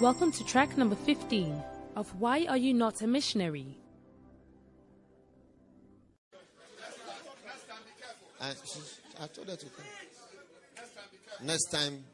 [0.00, 1.60] Welcome to track number 15
[1.96, 3.66] of Why Are You Not a Missionary?
[8.40, 8.52] I,
[9.20, 9.84] I told her to come.
[11.42, 12.04] Next time,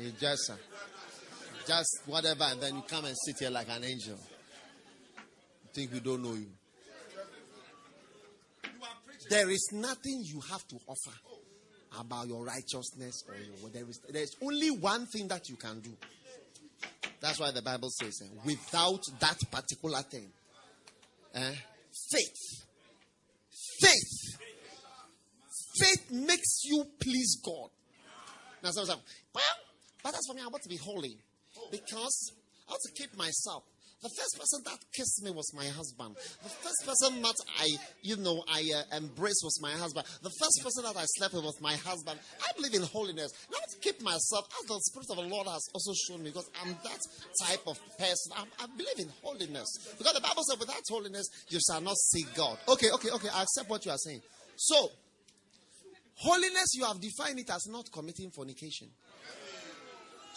[0.00, 0.54] you just, uh,
[1.66, 4.16] just whatever, and then you come and sit here like an angel.
[5.74, 6.46] think we don't know you.
[9.28, 11.18] There is nothing you have to offer
[11.98, 15.90] about your righteousness or your there is there's only one thing that you can do.
[17.20, 20.28] That's why the Bible says, eh, without that particular thing,
[21.34, 21.54] eh,
[22.10, 22.64] faith,
[23.80, 24.38] faith,
[25.78, 27.70] faith makes you please God.
[28.62, 29.02] Now, someone say,
[29.34, 29.44] well,
[30.02, 31.16] but that's for me, I want to be holy
[31.70, 32.32] because
[32.68, 33.64] I want to keep myself.
[34.02, 36.16] The first person that kissed me was my husband.
[36.42, 37.68] The first person that I,
[38.00, 40.06] you know, I uh, embraced was my husband.
[40.22, 42.18] The first person that I slept with was my husband.
[42.40, 43.30] I believe in holiness.
[43.52, 46.48] Not to keep myself, as the Spirit of the Lord has also shown me, because
[46.62, 47.00] I'm that
[47.44, 48.32] type of person.
[48.32, 49.68] I, I believe in holiness.
[49.98, 52.56] Because the Bible said, without holiness, you shall not see God.
[52.68, 53.28] Okay, okay, okay.
[53.34, 54.22] I accept what you are saying.
[54.56, 54.88] So,
[56.16, 58.88] holiness, you have defined it as not committing fornication.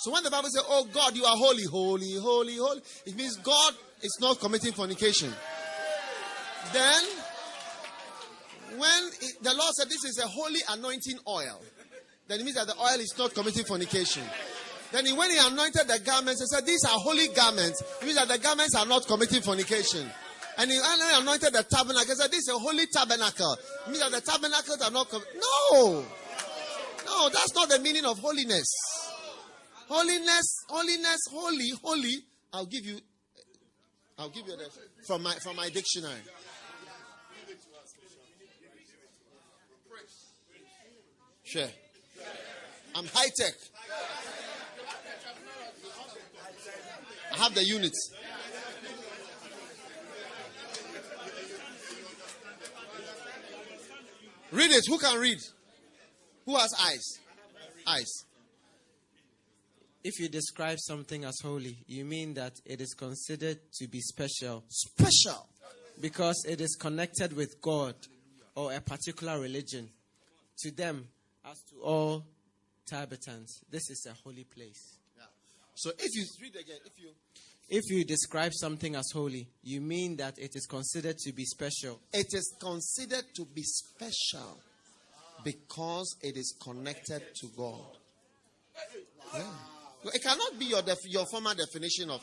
[0.04, 3.38] So when the Bible says, Oh God, you are holy, holy, holy, holy, it means
[3.38, 5.32] God is not committing fornication.
[6.74, 7.04] Then,
[8.76, 11.62] when it, the Lord said this is a holy anointing oil,
[12.28, 14.24] then it means that the oil is not committing fornication.
[14.92, 17.82] Then when he anointed the garments, he said, These are holy garments.
[18.02, 20.06] It means that the garments are not committing fornication.
[20.58, 22.10] And he anointed the tabernacle.
[22.10, 23.56] He said, This is a holy tabernacle.
[23.88, 25.10] It means that the tabernacles are not.
[25.10, 26.04] Com- no!
[27.06, 28.93] No, that's not the meaning of holiness.
[29.88, 32.16] Holiness, holiness, holy, holy.
[32.52, 33.00] I'll give you.
[34.18, 34.70] I'll give you that
[35.06, 36.22] from my from my dictionary.
[41.44, 41.68] Sure.
[42.96, 43.54] I'm high tech.
[47.32, 48.12] I have the units.
[54.52, 54.86] Read it.
[54.88, 55.40] Who can read?
[56.46, 57.20] Who has eyes?
[57.88, 58.26] Eyes.
[60.04, 64.64] If you describe something as holy, you mean that it is considered to be special.
[64.68, 65.48] Special.
[66.02, 67.96] Because it is connected with God
[68.56, 69.90] or a particular religion.
[70.60, 71.08] To them,
[71.46, 72.26] as to all
[72.86, 74.98] Tibetans, this is a holy place.
[75.18, 75.24] Yeah.
[75.76, 77.10] So if you read again, if you
[77.70, 82.00] if you describe something as holy, you mean that it is considered to be special.
[82.12, 84.60] It is considered to be special
[85.44, 87.98] because it is connected to God.
[89.34, 89.42] Yeah.
[90.06, 92.22] It cannot be your, def- your former definition of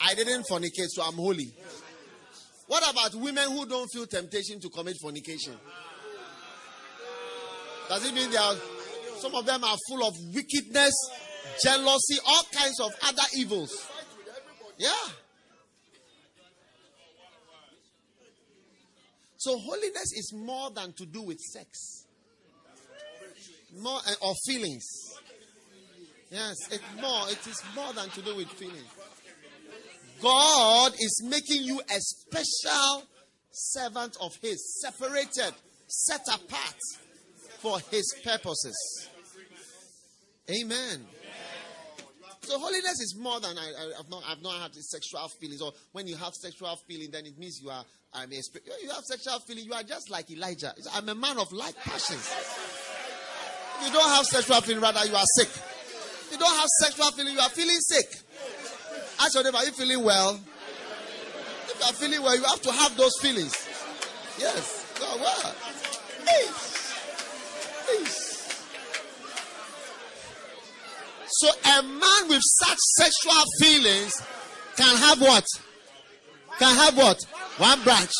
[0.00, 1.52] I didn't fornicate, so I'm holy.
[2.66, 5.54] What about women who don't feel temptation to commit fornication?
[7.88, 8.54] Does it mean they are
[9.18, 10.94] some of them are full of wickedness,
[11.62, 13.86] jealousy, all kinds of other evils?
[14.78, 14.90] Yeah.
[19.36, 22.06] So holiness is more than to do with sex,
[23.76, 25.11] more uh, or feelings.
[26.32, 27.28] Yes, it's more.
[27.28, 28.86] It is more than to do with feeling.
[30.22, 33.02] God is making you a special
[33.50, 35.52] servant of His, separated,
[35.88, 36.78] set apart
[37.58, 39.10] for His purposes.
[40.50, 41.04] Amen.
[42.44, 45.60] So holiness is more than I, have not I've not had sexual feelings.
[45.60, 49.04] Or when you have sexual feeling, then it means you are I'm a you have
[49.04, 49.64] sexual feeling.
[49.64, 50.72] You are just like Elijah.
[50.94, 52.32] I'm a man of like passions.
[53.80, 55.50] If you don't have sexual feeling, rather you are sick
[56.32, 58.16] you don't have sexual feeling, you are feeling sick.
[59.20, 60.40] Ask your neighbor, are you feeling well?
[61.68, 63.54] If you are feeling well, you have to have those feelings.
[64.38, 64.86] Yes.
[64.96, 65.54] So well.
[71.26, 74.12] So a man with such sexual feelings
[74.76, 75.44] can have what?
[76.58, 77.22] Can have what?
[77.58, 78.12] One branch.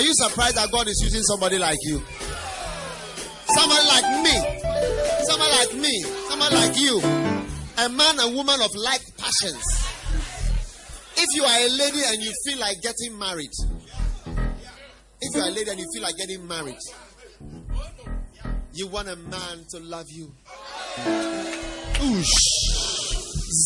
[0.00, 2.00] Are you surprised that God is using somebody like you?
[3.52, 4.32] Somebody like me.
[5.28, 6.02] Somebody like me.
[6.26, 7.00] Somebody like you.
[7.84, 9.62] A man and woman of like passions.
[11.18, 13.50] If you are a lady and you feel like getting married,
[15.20, 16.80] if you are a lady and you feel like getting married,
[18.72, 20.32] you want a man to love you.
[22.00, 22.40] Oosh.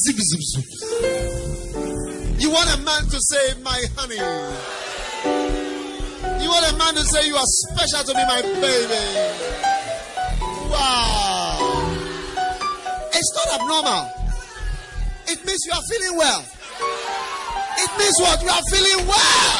[0.02, 0.64] Zip, zip, zip.
[2.40, 5.63] You want a man to say, My honey.
[6.44, 9.04] You want a man to say you are special to me, my baby.
[10.68, 11.56] Wow.
[13.14, 14.12] It's not abnormal.
[15.26, 16.44] It means you are feeling well.
[17.78, 18.42] It means what?
[18.42, 19.56] You are feeling well.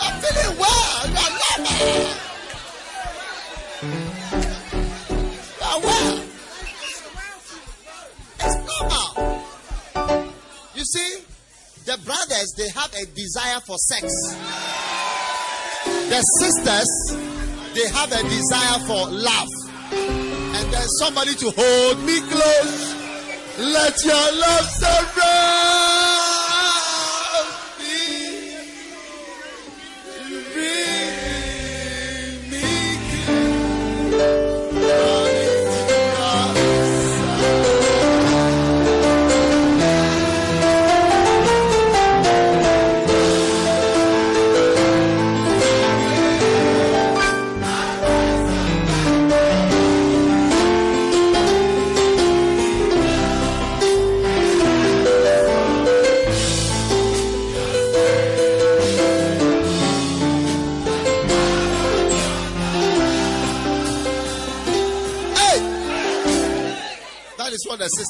[0.00, 1.08] I'm feeling well.
[1.08, 1.78] You are normal.
[5.52, 6.24] You are well.
[8.40, 9.44] It's normal.
[10.74, 11.27] You see,
[11.88, 14.12] the brothers they have a desire for sex.
[16.12, 16.90] The sisters
[17.72, 19.48] they have a desire for love.
[19.92, 22.94] And then somebody to hold me close.
[23.58, 25.77] Let your love surround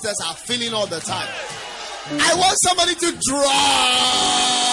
[0.09, 1.29] sisters are feeling all the time.
[2.11, 4.68] I want somebody to draw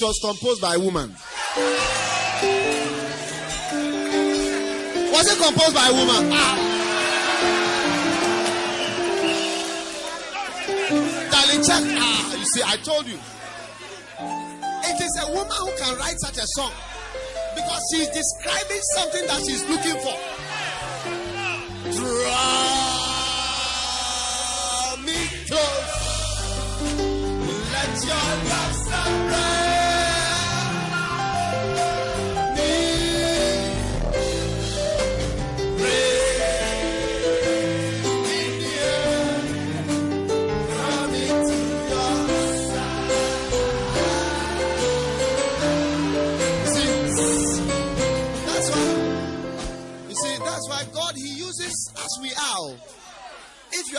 [0.00, 1.10] it was composed by a woman.
[5.12, 6.30] Was it composed by a woman?
[6.32, 6.56] Ah.
[11.30, 11.82] Darling, check.
[11.98, 13.18] Ah, you see, I told you.
[14.88, 16.72] It is a woman who can write such a song
[17.54, 20.35] because she's describing something that she's looking for.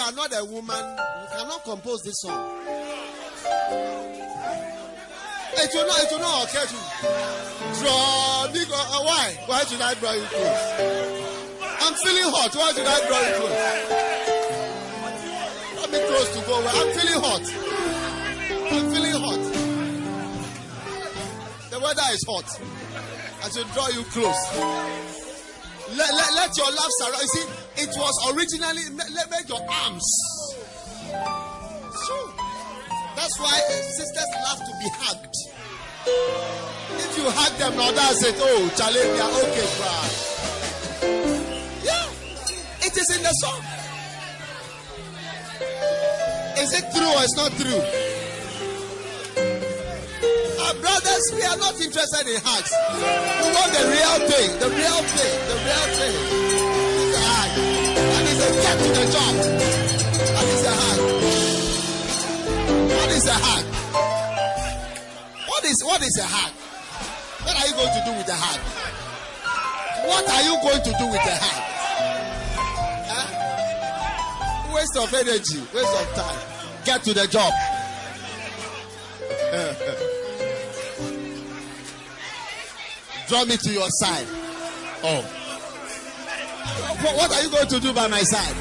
[0.08, 0.80] Are not a woman,
[1.22, 2.40] you cannot compose this song.
[5.60, 6.80] It will not, it will not occur to you.
[7.82, 9.36] Draw me, uh, why?
[9.48, 10.64] Why should I draw you close?
[11.60, 12.56] I'm feeling hot.
[12.56, 13.58] Why should I draw you close?
[15.76, 16.56] Draw me close to go.
[16.64, 17.46] where- I'm feeling hot.
[18.72, 19.44] I'm feeling hot.
[21.70, 22.48] The weather is hot.
[23.44, 24.42] I should draw you close.
[25.98, 27.22] Let, let, let your love surround.
[27.24, 27.46] You see,
[27.78, 30.06] it was originally make your arms.
[32.08, 32.16] So
[33.16, 33.54] that's why
[33.98, 35.36] sisters love to be hugged.
[37.00, 38.36] If you hug them now, that's it.
[38.40, 40.08] Oh, Charlie, we are okay, cry.
[41.84, 42.08] Yeah,
[42.88, 43.62] it is in the song.
[46.58, 47.82] Is it true or it's not true?
[50.66, 52.72] Our brothers, we are not interested in hugs.
[52.98, 56.47] We want the real thing, the real thing, the real thing.
[58.56, 59.36] Get to the job.
[60.38, 61.00] And it's a hug.
[62.90, 63.66] What is a hug?
[65.48, 66.54] What is what is a hug?
[67.46, 68.60] What are you going to do with the hug?
[70.08, 71.64] What are you going to do with the hug?
[73.10, 73.28] Huh?
[74.76, 76.40] Waste of energy, waste of time.
[76.86, 77.54] Get to the job.
[83.28, 84.28] Draw me to your side.
[85.04, 85.37] Oh.
[87.16, 88.56] What are you going to do by my side?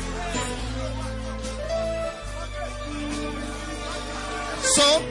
[4.63, 5.03] So,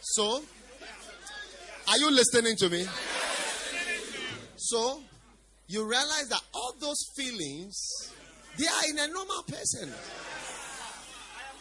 [0.00, 0.42] so,
[1.88, 2.86] are you listening to me?
[4.56, 5.00] So,
[5.68, 8.12] you realize that all those feelings,
[8.58, 9.92] they are in a normal person.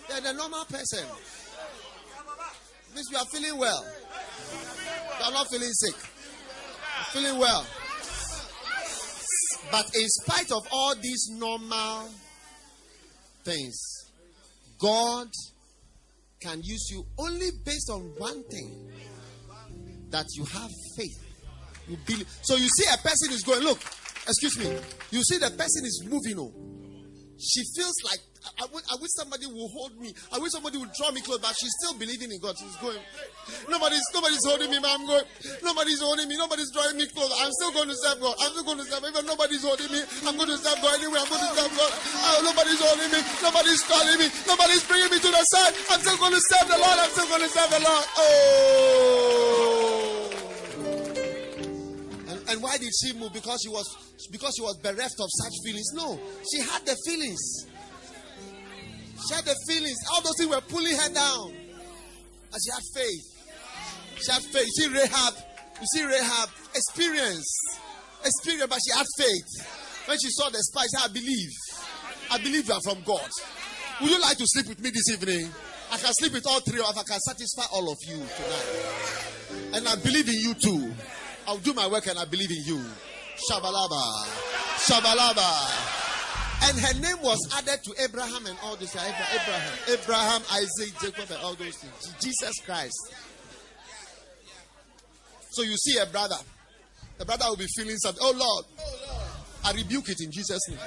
[0.10, 1.06] They're a normal person.
[2.94, 3.86] Means you are feeling well.
[5.20, 5.96] You are not feeling sick.
[5.96, 7.66] You're feeling well.
[9.72, 12.10] But in spite of all these normal
[13.44, 13.80] things,
[14.80, 15.28] God
[16.42, 18.92] can use you only based on one thing
[20.10, 21.20] that you have faith.
[21.88, 22.28] You believe.
[22.44, 23.80] So you see a person is going, look,
[24.28, 24.66] Excuse me.
[25.12, 26.40] You see, the person is moving.
[26.40, 26.54] Oh,
[27.38, 28.20] she feels like
[28.60, 30.14] I, wish, I wish somebody will hold me.
[30.32, 32.56] I wish somebody would draw me close, but she's still believing in God.
[32.60, 33.00] She's going.
[33.70, 35.24] Nobody's nobody's holding me, but I'm going.
[35.64, 36.36] Nobody's holding me.
[36.38, 37.32] Nobody's drawing me close.
[37.40, 38.36] I'm still going to serve God.
[38.40, 39.04] I'm still going to serve.
[39.04, 41.20] Even nobody's holding me, I'm going to serve God anyway.
[41.24, 41.92] I'm going to serve God.
[41.92, 43.22] Oh, nobody's holding me.
[43.40, 44.28] Nobody's calling me.
[44.48, 45.74] Nobody's bringing me to the side.
[45.92, 46.98] I'm still going to serve the Lord.
[47.00, 48.06] I'm still going to serve the Lord.
[48.20, 48.74] Oh.
[52.28, 53.32] And, and why did she move?
[53.32, 53.88] Because she was
[54.32, 55.92] because she was bereft of such feelings.
[55.94, 56.20] No,
[56.50, 57.68] she had the feelings.
[59.28, 59.98] She had the feelings.
[60.14, 61.52] All those things were pulling her down.
[61.52, 63.26] And she had faith.
[64.22, 64.66] She had faith.
[64.66, 65.34] You see Rahab.
[65.80, 66.50] You see Rahab.
[66.76, 67.50] Experience.
[68.26, 69.68] Experience, but she had faith.
[70.06, 71.52] When she saw the spies, I believe.
[72.32, 73.30] I believe you are from God.
[74.02, 75.50] Would you like to sleep with me this evening?
[75.92, 79.24] I can sleep with all three of I can satisfy all of you tonight.
[79.74, 80.94] And I believe in you too.
[81.48, 82.84] I'll do my work and I believe in you.
[83.50, 84.26] Shabalaba.
[84.78, 86.03] Shabalaba.
[86.64, 91.44] And her name was added to Abraham and all those Abraham, Abraham, Isaac, Jacob, and
[91.44, 92.16] all those things.
[92.22, 93.14] Jesus Christ.
[95.52, 96.38] So you see a brother.
[97.18, 98.24] The brother will be feeling something.
[98.24, 98.66] Oh Lord.
[99.66, 100.80] I rebuke it in Jesus' name.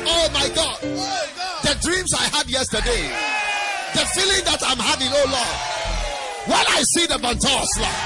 [0.00, 0.80] Oh my God.
[1.62, 3.02] The dreams I had yesterday.
[3.94, 5.72] The feeling that I'm having, oh Lord.
[6.48, 8.02] When I see the Bantos, Lord,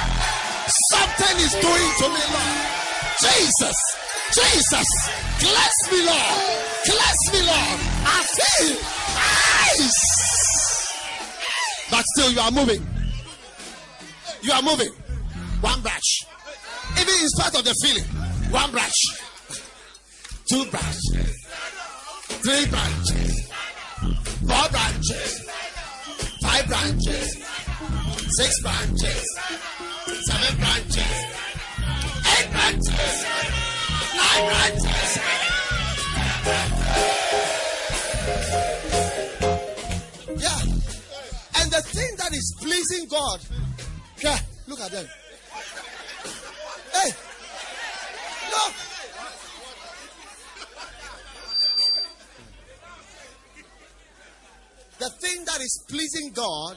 [0.93, 2.77] something is doing to me, Lord.
[3.23, 3.77] Jesus.
[4.35, 5.26] Jesus.
[5.39, 6.37] Cleanse me, Lord.
[6.85, 7.79] Cleanse me, Lord.
[8.05, 8.77] I feel
[9.85, 10.03] ice.
[11.91, 12.87] But still, you are moving.
[14.43, 14.91] You are moving.
[15.61, 16.25] One branch.
[17.01, 18.05] Even in spite of the feeling,
[18.51, 18.95] one branch,
[20.49, 21.47] two branches,
[22.43, 23.51] three branches,
[24.47, 25.51] four branches,
[26.43, 27.45] five branches,
[28.37, 29.25] six branches,
[30.27, 31.13] seven branches,
[32.39, 33.25] eight branches,
[34.15, 34.96] nine branches.
[42.27, 43.41] That is pleasing God,
[44.21, 45.07] yeah, look at them.
[46.93, 47.11] Hey,
[48.51, 48.75] look.
[54.99, 56.77] The thing that is pleasing God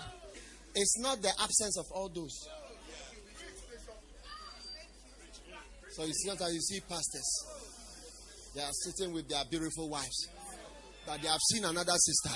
[0.76, 2.48] is not the absence of all those.
[5.92, 7.46] So you see, you see pastors,
[8.56, 10.28] they are sitting with their beautiful wives,
[11.08, 12.36] but they have seen another sister.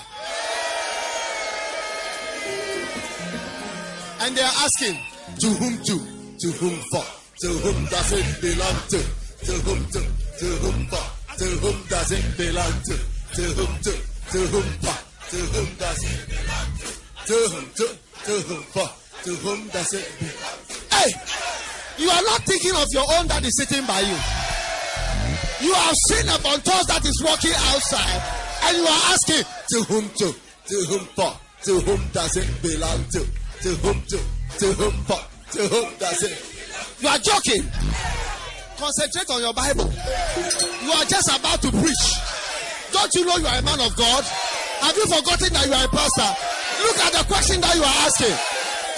[4.20, 4.98] And they are asking,
[5.40, 5.96] to whom to?
[6.40, 7.04] To whom for?
[7.40, 9.00] To whom does it belong to?
[9.44, 10.00] To whom to?
[10.38, 11.04] To whom for?
[11.36, 12.96] To whom does it belong to?
[13.36, 13.92] To whom to?
[14.32, 14.96] To whom for?
[15.30, 16.88] To whom does it belong to?
[17.26, 17.86] To whom to?
[18.24, 18.88] To whom for?
[19.24, 20.94] To whom does it belong to?
[20.94, 21.10] Hey!
[21.98, 24.16] You are not thinking of your own that is sitting by you.
[25.64, 28.22] You have seen a bontos that is walking outside,
[28.64, 30.32] and you are asking, to whom to?
[30.32, 31.32] To whom for?
[31.64, 33.24] To whom does it belong to?
[33.62, 34.20] To whom to?
[34.60, 35.16] To whom for?
[35.56, 36.36] To whom does it?
[37.00, 37.64] You are joking.
[38.76, 39.88] Concentrate on your Bible.
[40.84, 42.04] You are just about to preach.
[42.92, 44.24] Don't you know you are a man of God?
[44.84, 46.30] Have you forgotten that you are a pastor?
[46.84, 48.36] Look at the question that you are asking.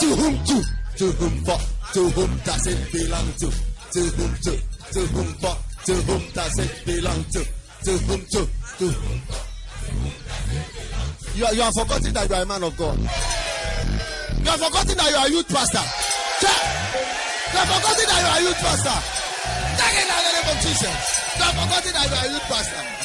[0.03, 0.57] To whom to?
[0.99, 1.59] To whom for?
[1.95, 3.49] To whom does it belong to?
[3.95, 4.53] To whom to?
[4.91, 5.57] To whom for?
[5.87, 7.47] To whom does it belong to?
[7.85, 8.43] To whom to?
[8.79, 9.56] To whom for?
[11.37, 12.99] You are, you are forgetting that you are a man of God.
[12.99, 15.85] You are forgetting that you are a youth pastor.
[16.41, 16.61] Check.
[17.53, 18.97] You are forgetting that you are a youth pastor.
[19.77, 20.97] Take it out of the name of Jesus.
[21.37, 22.97] You are forgetting that you are a youth pastor.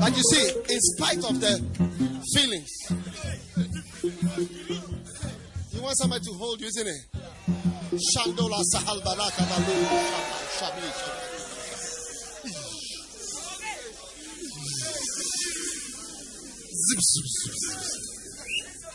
[0.00, 1.62] But you see, in spite of the
[2.34, 2.72] feelings,
[5.86, 7.00] want somebody to hold you, isn't it?
[7.94, 9.46] Shandola Sahal Baraka.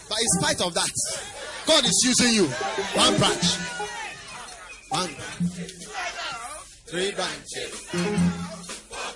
[0.09, 0.91] But in spite of that,
[1.65, 2.47] God is using you.
[2.99, 3.55] One branch.
[4.89, 5.15] One.
[6.87, 7.87] Three branches.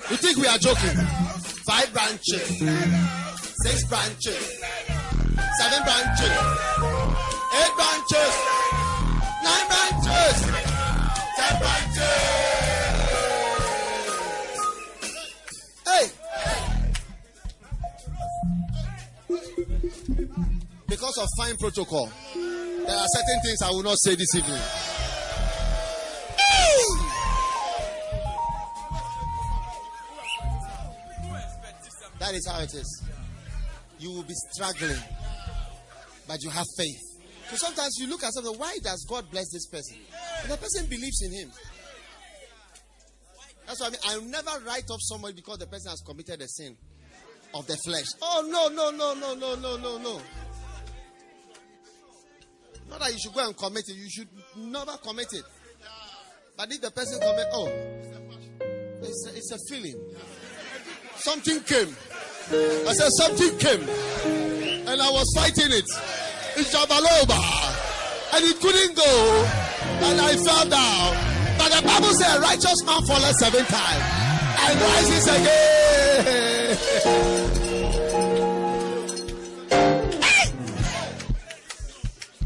[0.10, 0.96] You think we are joking?
[1.68, 2.60] Five branches.
[3.64, 5.05] Six branches.
[5.60, 6.38] Seven branches.
[7.60, 8.34] Eight branches.
[9.44, 10.38] Nine branches.
[11.36, 12.18] Ten branches.
[15.86, 16.06] Hey.
[20.88, 24.62] Because of fine protocol, there are certain things I will not say this evening.
[32.20, 33.04] That is how it is.
[34.00, 34.98] You will be struggling,
[36.28, 37.02] but you have faith.
[37.50, 39.98] So sometimes you look at something, why does God bless this person?
[40.42, 41.52] And the person believes in him.
[43.68, 44.00] That's what I mean.
[44.06, 46.76] I'll never write off somebody because the person has committed a sin
[47.54, 48.06] of the flesh.
[48.22, 50.22] Oh, no, no, no, no, no, no, no, no.
[52.90, 53.96] Not that you should go and commit it.
[53.96, 55.44] You should never commit it.
[56.58, 57.68] But if the person commit, oh,
[59.02, 60.00] it's a, it's a feeling.
[61.18, 61.96] Something came.
[62.88, 63.82] I said something came,
[64.88, 65.86] and I was fighting it.
[66.58, 67.40] It's Jabaloba,
[68.36, 69.46] and it couldn't go,
[70.08, 71.16] and I fell down.
[71.58, 74.04] But the Bible says, righteous man falleth seven times
[74.60, 76.78] and rises again.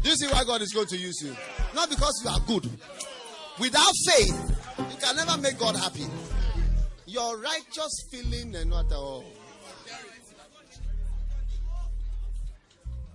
[0.02, 1.36] Do you see why God is going to use you?
[1.74, 2.70] Not because you are good.
[3.58, 6.06] Without faith, you can never make God happy.
[7.06, 9.24] Your righteous feeling and not at all.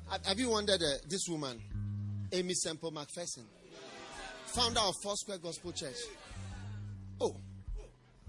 [0.10, 1.62] Have you wondered uh, this woman,
[2.32, 3.46] Aimee Semple McPherson?
[4.56, 5.98] founder of Foursquare Gospel Church.
[7.20, 7.36] Oh,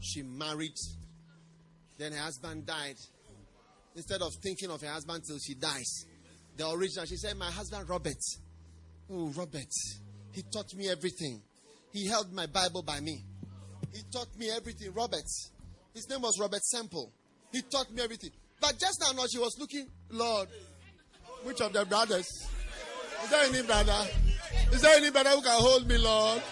[0.01, 0.75] she married.
[1.99, 2.97] Then her husband died.
[3.95, 6.05] Instead of thinking of her husband till she dies,
[6.57, 8.23] the original, she said, My husband Robert.
[9.11, 9.73] Oh, Robert.
[10.33, 11.41] He taught me everything.
[11.93, 13.25] He held my Bible by me.
[13.93, 14.93] He taught me everything.
[14.93, 15.25] Robert.
[15.95, 17.13] His name was Robert Semple.
[17.53, 18.31] He taught me everything.
[18.61, 20.49] But just now, she was looking, Lord,
[21.43, 22.27] which of the brothers?
[23.25, 24.07] Is there any brother?
[24.73, 26.43] Is there any brother who can hold me, Lord?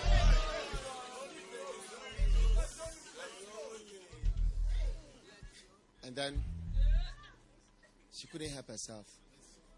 [6.04, 6.42] And then
[8.12, 9.06] she couldn't help herself.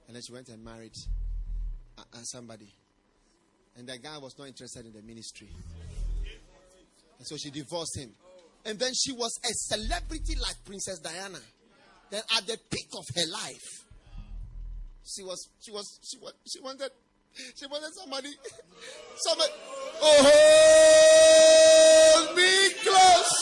[0.06, 0.94] And then she went and married
[1.98, 2.72] uh, uh, somebody.
[3.76, 5.48] And the guy was not interested in the ministry.
[7.18, 8.10] And so she divorced him.
[8.64, 11.38] And then she was a celebrity like Princess Diana.
[12.10, 13.86] Then at the peak of her life,
[15.06, 16.90] she was she was she was she wanted
[17.54, 18.30] she wanted somebody.
[19.16, 19.52] Somebody.
[20.02, 20.22] Oh,
[22.24, 23.35] hold me close.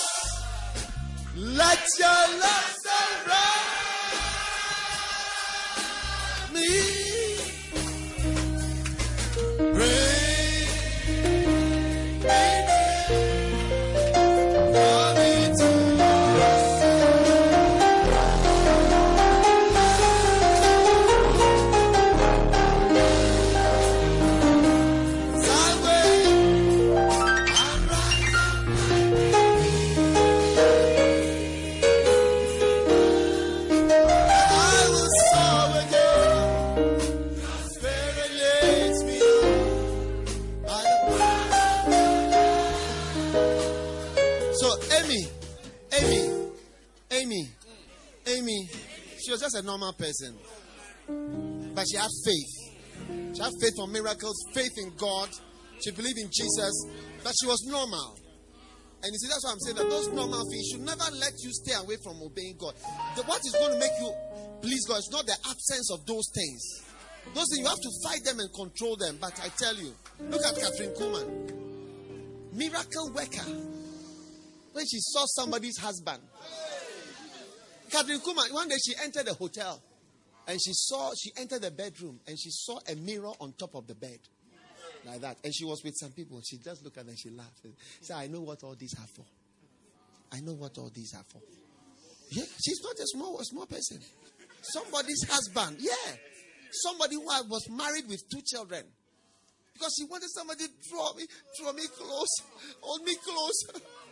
[1.36, 3.63] Let your love surround
[49.54, 50.34] just a normal person.
[51.74, 53.34] But she had faith.
[53.34, 55.28] She had faith for miracles, faith in God.
[55.82, 56.86] She believed in Jesus,
[57.22, 58.16] but she was normal.
[59.02, 61.52] And you see, that's why I'm saying that those normal things should never let you
[61.52, 62.74] stay away from obeying God.
[63.16, 64.10] The, what is going to make you
[64.62, 66.62] please God is not the absence of those things.
[67.34, 69.18] Those things, you have to fight them and control them.
[69.20, 69.92] But I tell you,
[70.30, 71.28] look at Kathryn Kuhlman,
[72.54, 73.44] miracle worker.
[74.72, 76.22] When she saw somebody's husband,
[77.94, 79.80] Kathryn Kuhlman, one day she entered the hotel
[80.48, 83.86] and she saw, she entered the bedroom and she saw a mirror on top of
[83.86, 84.18] the bed.
[85.06, 85.36] Like that.
[85.44, 86.40] And she was with some people.
[86.44, 87.60] She just looked at them and she laughed.
[87.62, 89.24] She said, I know what all these are for.
[90.32, 91.40] I know what all these are for.
[92.30, 94.00] Yeah, she's not a small, a small person.
[94.62, 95.76] Somebody's husband.
[95.78, 96.16] Yeah.
[96.72, 98.84] Somebody who was married with two children.
[99.74, 101.26] Because she wanted somebody to draw me,
[101.60, 102.28] draw me close,
[102.80, 103.82] hold me close.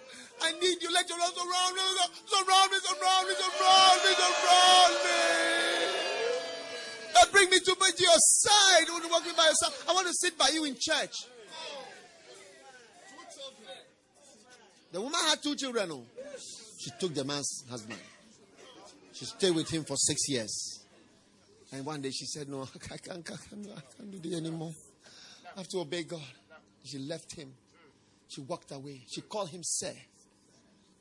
[0.43, 0.93] I need you.
[0.93, 1.83] Let your love surround me,
[2.27, 5.19] surround me, surround me, surround me, surround me.
[7.21, 8.85] And bring me to, to your side.
[8.89, 9.73] I want to walk by your side.
[9.89, 11.15] I want to sit by you in church.
[14.93, 15.91] The woman had two children.
[15.93, 16.05] Oh.
[16.79, 18.01] She took the man's husband.
[19.13, 20.81] She stayed with him for six years.
[21.73, 23.41] And one day she said, No, I can't, I can't,
[23.77, 24.73] I can't do this anymore.
[25.57, 26.21] I have to obey God.
[26.85, 27.53] She left him.
[28.29, 29.03] She walked away.
[29.09, 29.93] She called him Sir.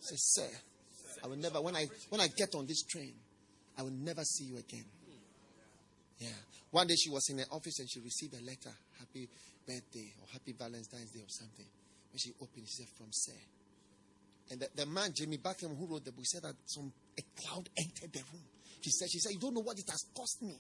[0.01, 0.49] Say, Sir,
[1.23, 3.13] I will never, when I, when I get on this train,
[3.77, 4.85] I will never see you again.
[6.19, 6.29] Yeah.
[6.71, 9.29] One day she was in the office and she received a letter, happy
[9.67, 11.65] birthday or happy Valentine's Day or something.
[12.11, 13.39] When she opened, she said, from Sir.
[14.51, 17.69] And the, the man, Jamie Buckingham, who wrote the book, said that some a cloud
[17.77, 18.43] entered the room.
[18.81, 20.55] She said, she said, you don't know what it has cost me.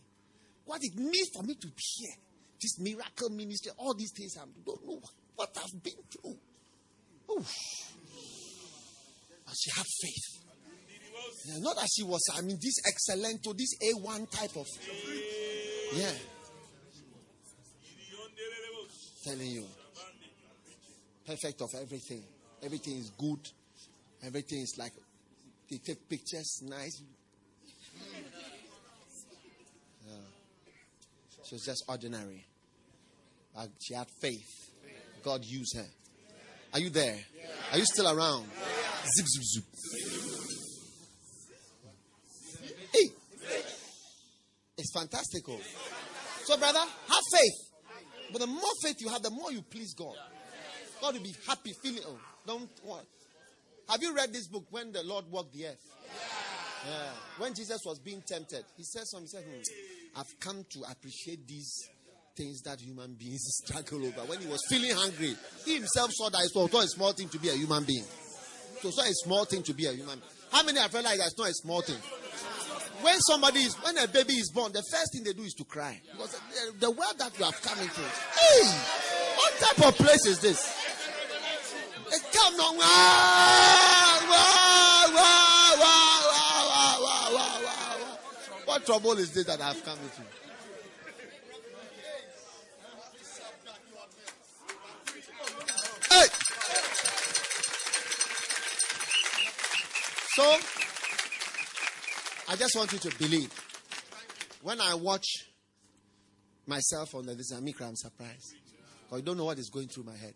[0.65, 2.15] What it means for me to be here.
[2.61, 5.01] This miracle ministry, all these things, I don't know
[5.35, 6.37] what I've been through.
[7.35, 7.47] Oof.
[9.57, 10.41] She had faith.
[11.45, 14.67] Yeah, not that she was, I mean, this excellent to this A1 type of.
[15.93, 16.11] Yeah.
[19.23, 19.65] Telling you.
[21.25, 22.23] Perfect of everything.
[22.63, 23.39] Everything is good.
[24.23, 24.93] Everything is like
[25.69, 27.01] they take pictures, nice.
[30.05, 30.13] Yeah.
[31.43, 32.45] She was just ordinary.
[33.55, 34.71] But she had faith.
[35.23, 35.87] God used her.
[36.73, 37.17] Are you there?
[37.71, 38.49] Are you still around?
[39.03, 39.63] Zip, zip, zip.
[42.93, 43.07] Hey,
[44.77, 45.59] it's fantastical.
[46.45, 47.71] So, brother, have faith.
[48.31, 50.15] But the more faith you have, the more you please God.
[51.01, 52.03] God will be happy, feeling.
[52.05, 52.69] Oh, don't?
[53.89, 55.83] Have you read this book when the Lord walked the earth?
[56.87, 57.09] Yeah.
[57.37, 59.27] When Jesus was being tempted, he said something.
[59.27, 61.89] He said, hmm, I've come to appreciate these
[62.35, 64.21] things that human beings struggle over.
[64.21, 65.35] When he was feeling hungry,
[65.65, 68.05] he himself saw that it was not a small thing to be a human being.
[68.81, 70.31] So it's not a small thing to be a human being.
[70.51, 71.97] How many have realized that it's not a small thing?
[73.01, 75.63] When somebody is, when a baby is born, the first thing they do is to
[75.63, 76.01] cry.
[76.11, 78.65] Because the, the world that you have come into, hey,
[79.37, 80.77] what type of place is this?
[82.11, 88.17] It come on, wow, wow, wow, wow, wow, wow, wow, wow.
[88.65, 90.21] What trouble is this that I have come into?
[100.35, 100.43] So,
[102.47, 103.51] I just want you to believe.
[104.61, 105.25] When I watch
[106.65, 107.65] myself on the this, I'm
[107.95, 108.55] surprised.
[109.03, 110.33] Because I don't know what is going through my head.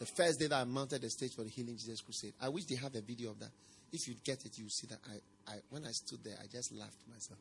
[0.00, 2.64] The first day that I mounted the stage for the Healing Jesus Crusade, I wish
[2.64, 3.50] they have a video of that.
[3.92, 6.74] If you get it, you see that I, I when I stood there, I just
[6.74, 7.38] laughed myself.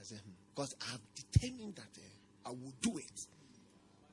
[0.00, 0.32] I said, hmm.
[0.54, 3.20] because I've determined that uh, I will do it.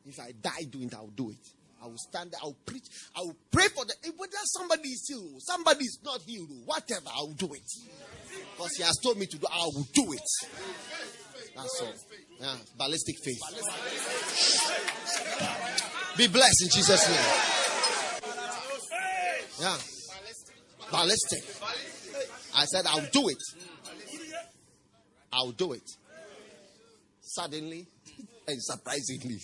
[0.05, 1.47] If I die doing it, I'll do it.
[1.84, 5.41] I will stand there, I'll preach, I will pray for the whether somebody is healed,
[5.41, 7.69] somebody is not healed, whatever, I will do it.
[8.56, 10.22] Because he has told me to do, I will do it.
[11.56, 11.93] That's all.
[12.39, 13.41] Yeah, ballistic faith.
[16.17, 17.54] Be blessed in Jesus' name.
[19.60, 19.78] Yeah.
[20.91, 21.43] Ballistic.
[22.56, 23.38] I said, I'll do it.
[25.32, 25.89] I'll do it.
[27.22, 27.88] Suddenly
[28.48, 29.39] and surprisingly.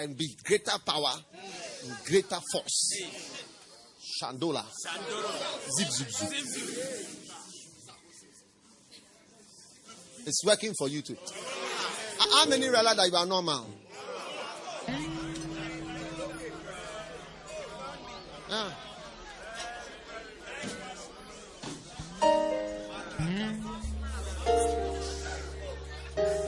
[0.00, 1.12] And be greater power
[1.84, 3.02] and greater force.
[4.00, 4.64] Shandola.
[5.76, 6.32] Zip, zip, zip.
[10.26, 11.18] It's working for you too.
[12.18, 13.66] How many realize that you are normal?
[18.48, 18.70] Yeah.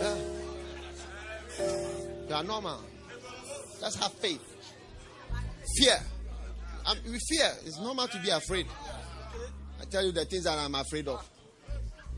[0.01, 0.17] Yeah.
[2.29, 2.92] You are normal.
[3.83, 4.41] Just have faith.
[5.77, 5.97] Fear.
[6.87, 8.67] I'm, with fear, it's normal to be afraid.
[9.81, 11.29] I tell you the things that I'm afraid of.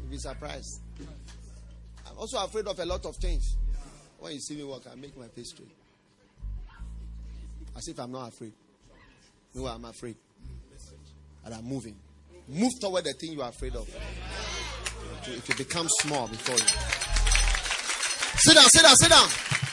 [0.03, 0.83] You'll be surprised.
[2.07, 3.57] I'm also afraid of a lot of things.
[4.19, 5.71] When you see me walk, I make my face straight.
[7.75, 8.53] As if I'm not afraid.
[9.55, 10.17] No, I'm afraid.
[11.47, 11.97] And I'm moving.
[12.47, 13.89] Move toward the thing you are afraid of.
[15.27, 16.67] If it become small before you.
[18.37, 19.64] Sit down, sit down, sit down.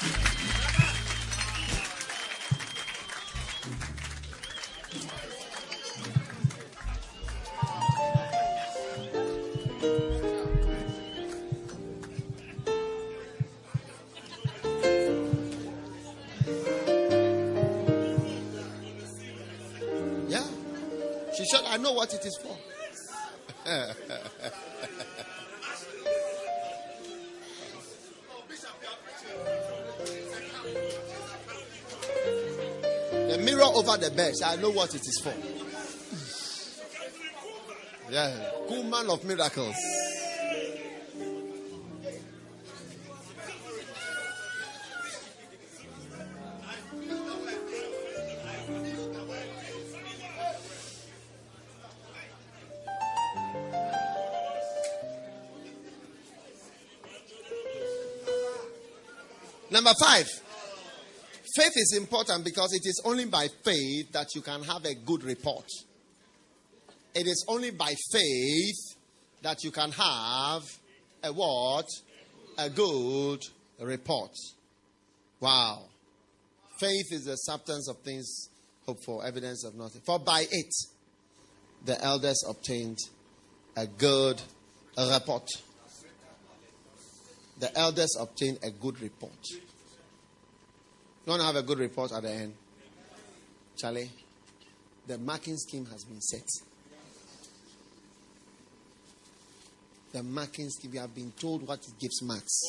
[34.39, 35.34] I know what it is for.
[38.10, 38.32] Yeah,
[38.67, 39.76] Kuhlman of miracles.
[59.70, 60.30] Number five,
[61.55, 65.23] faith is important because it is only by faith that you can have a good
[65.23, 65.65] report.
[67.13, 68.95] It is only by faith
[69.41, 70.63] that you can have
[71.23, 71.87] a what?
[72.57, 73.41] A good
[73.79, 74.31] report.
[75.39, 75.83] Wow.
[76.79, 78.49] Faith is the substance of things
[78.85, 80.01] hoped for, evidence of nothing.
[80.05, 80.73] For by it,
[81.85, 82.97] the elders obtained
[83.75, 84.41] a good
[84.97, 85.47] report.
[87.59, 89.37] The elders obtained a good report.
[91.32, 92.54] Want to have a good report at the end?
[93.78, 94.12] Charlie,
[95.08, 96.46] the marking scheme has been set.
[100.12, 102.60] The marking scheme, we have been told what gives marks.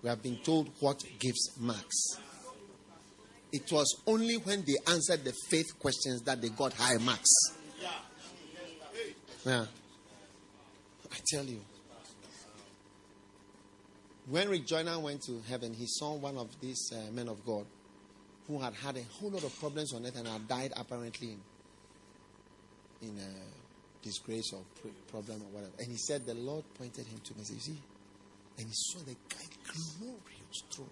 [0.00, 2.20] We have been told what gives marks.
[3.52, 7.34] It was only when they answered the faith questions that they got high marks.
[9.44, 9.66] Yeah.
[11.10, 11.62] I tell you.
[14.26, 17.66] When Rick Joyner went to heaven, he saw one of these uh, men of God
[18.48, 21.36] who had had a whole lot of problems on earth and had died apparently
[23.02, 24.62] in, in a disgrace or
[25.10, 25.72] problem or whatever.
[25.78, 27.40] And he said the Lord pointed him to me.
[27.40, 27.78] You see?
[28.58, 30.88] And he saw the guy glorious throne.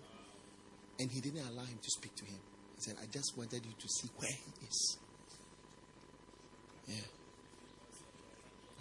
[0.99, 2.39] And he didn't allow him to speak to him.
[2.77, 4.99] He said, I just wanted you to see where he is.
[6.87, 6.95] Yeah.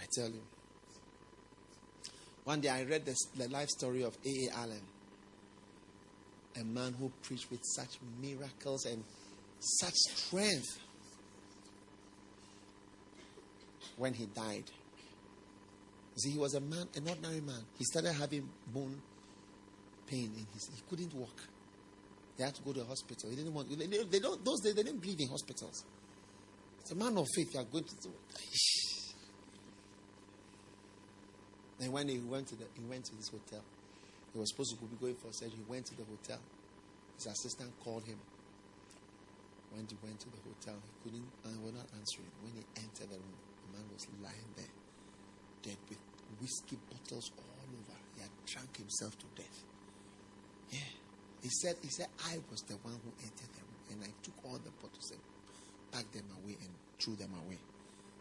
[0.01, 0.41] I tell you.
[2.43, 4.57] One day I read this, the life story of A.A.
[4.57, 4.81] Allen,
[6.59, 9.03] a man who preached with such miracles and
[9.59, 10.79] such strength
[13.97, 14.63] when he died.
[16.17, 17.63] See, he was a man, an ordinary man.
[17.77, 19.01] He started having bone
[20.07, 20.69] pain in his.
[20.75, 21.41] He couldn't walk.
[22.37, 23.29] They had to go to a hospital.
[23.29, 23.69] He didn't want.
[23.69, 24.43] They, they don't.
[24.43, 25.85] Those days they didn't believe in hospitals.
[26.81, 27.53] It's a man of faith.
[27.53, 28.09] You are going to.
[31.81, 33.65] Then when he went to the, he went to this hotel.
[34.31, 35.57] He was supposed to be going for surgery.
[35.57, 36.37] He went to the hotel.
[37.17, 38.21] His assistant called him.
[39.73, 42.29] When he went to the hotel, he couldn't, uh, and was not answering.
[42.45, 44.75] When he entered the room, the man was lying there,
[45.65, 45.97] dead with
[46.37, 47.97] whiskey bottles all over.
[48.13, 49.57] He had drunk himself to death.
[50.69, 50.93] Yeah.
[51.41, 54.37] He said, he said, I was the one who entered the room, and I took
[54.45, 55.23] all the bottles and
[55.89, 56.69] packed them away and
[57.01, 57.57] threw them away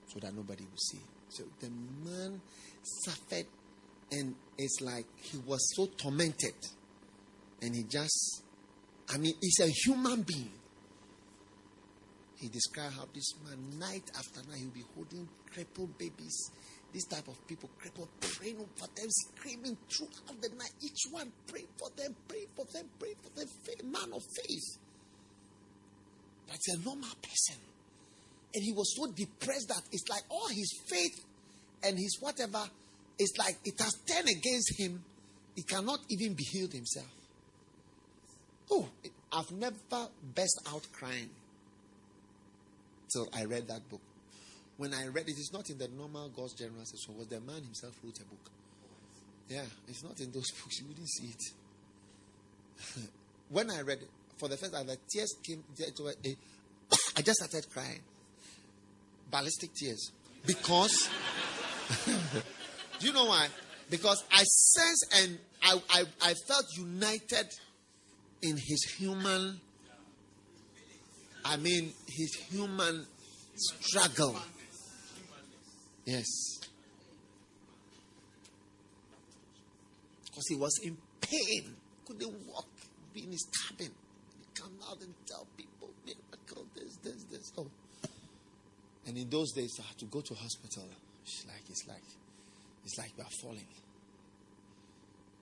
[0.08, 1.04] so that nobody would see.
[1.30, 1.70] So the
[2.04, 2.40] man
[2.82, 3.46] suffered,
[4.12, 6.54] and it's like he was so tormented.
[7.62, 8.42] And he just,
[9.08, 10.50] I mean, he's a human being.
[12.36, 16.50] He described how this man, night after night, he'll be holding crippled babies,
[16.92, 20.72] this type of people, crippled, praying for them, screaming throughout the night.
[20.82, 23.48] Each one praying for them, praying for them, praying for them.
[23.92, 24.78] Man of faith.
[26.48, 27.60] That's a normal person.
[28.54, 31.24] And he was so depressed that it's like all his faith
[31.84, 32.62] and his whatever,
[33.18, 35.02] it's like it has turned against him.
[35.54, 37.06] He cannot even be healed himself.
[38.70, 38.88] Oh,
[39.32, 39.76] I've never
[40.34, 41.30] burst out crying
[43.12, 44.00] till I read that book.
[44.76, 47.16] When I read it, it's not in the normal God's General section.
[47.18, 48.50] Was the man himself wrote a book?
[49.48, 50.80] Yeah, it's not in those books.
[50.80, 51.42] You wouldn't see it.
[53.50, 54.08] when I read it,
[54.38, 55.62] for the first time, the tears came.
[57.16, 58.00] I just started crying
[59.30, 60.12] ballistic tears.
[60.46, 61.08] Because,
[62.98, 63.48] do you know why?
[63.90, 67.48] Because I sense and I, I, I felt united
[68.42, 69.60] in his human,
[71.44, 73.06] I mean, his human
[73.54, 74.36] struggle.
[76.06, 76.60] Yes.
[80.24, 82.68] Because he was in pain, couldn't walk,
[83.12, 83.90] be in his cabin.
[84.38, 87.52] He come out and tell people, miracle, this, this, this.
[87.58, 87.66] Oh.
[89.06, 90.84] And in those days, I had to go to hospital.
[91.24, 92.04] It's like it's like
[92.84, 93.66] it's like we are falling.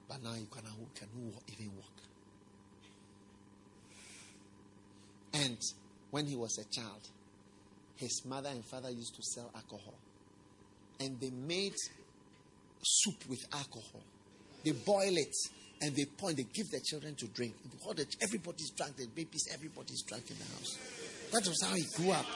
[0.09, 0.63] But now you can,
[0.95, 1.09] can
[1.49, 1.99] even walk.
[5.35, 5.59] And
[6.11, 7.03] when he was a child,
[7.97, 9.95] his mother and father used to sell alcohol.
[11.01, 11.75] And they made
[12.83, 14.03] soup with alcohol.
[14.65, 15.35] They boil it
[15.83, 17.55] and they point, they give the children to drink.
[18.21, 20.79] Everybody's drunk, the babies, everybody's drunk in the house.
[21.33, 22.27] That was how he grew up.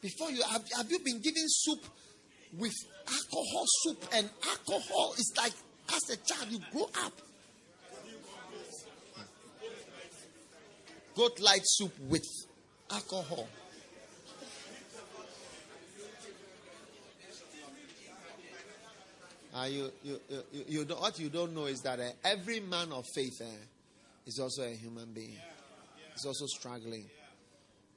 [0.00, 1.80] Before you have, have you been given soup
[2.58, 2.74] with
[3.08, 5.52] alcohol soup and alcohol is like
[5.94, 7.12] as a child you grow up.
[11.14, 12.26] Goat light soup with
[12.90, 13.48] alcohol.
[19.54, 23.06] Uh, you, you, you, you, what you don't know is that uh, every man of
[23.14, 23.46] faith uh,
[24.26, 25.38] is also a human being.
[26.12, 27.06] He's also struggling.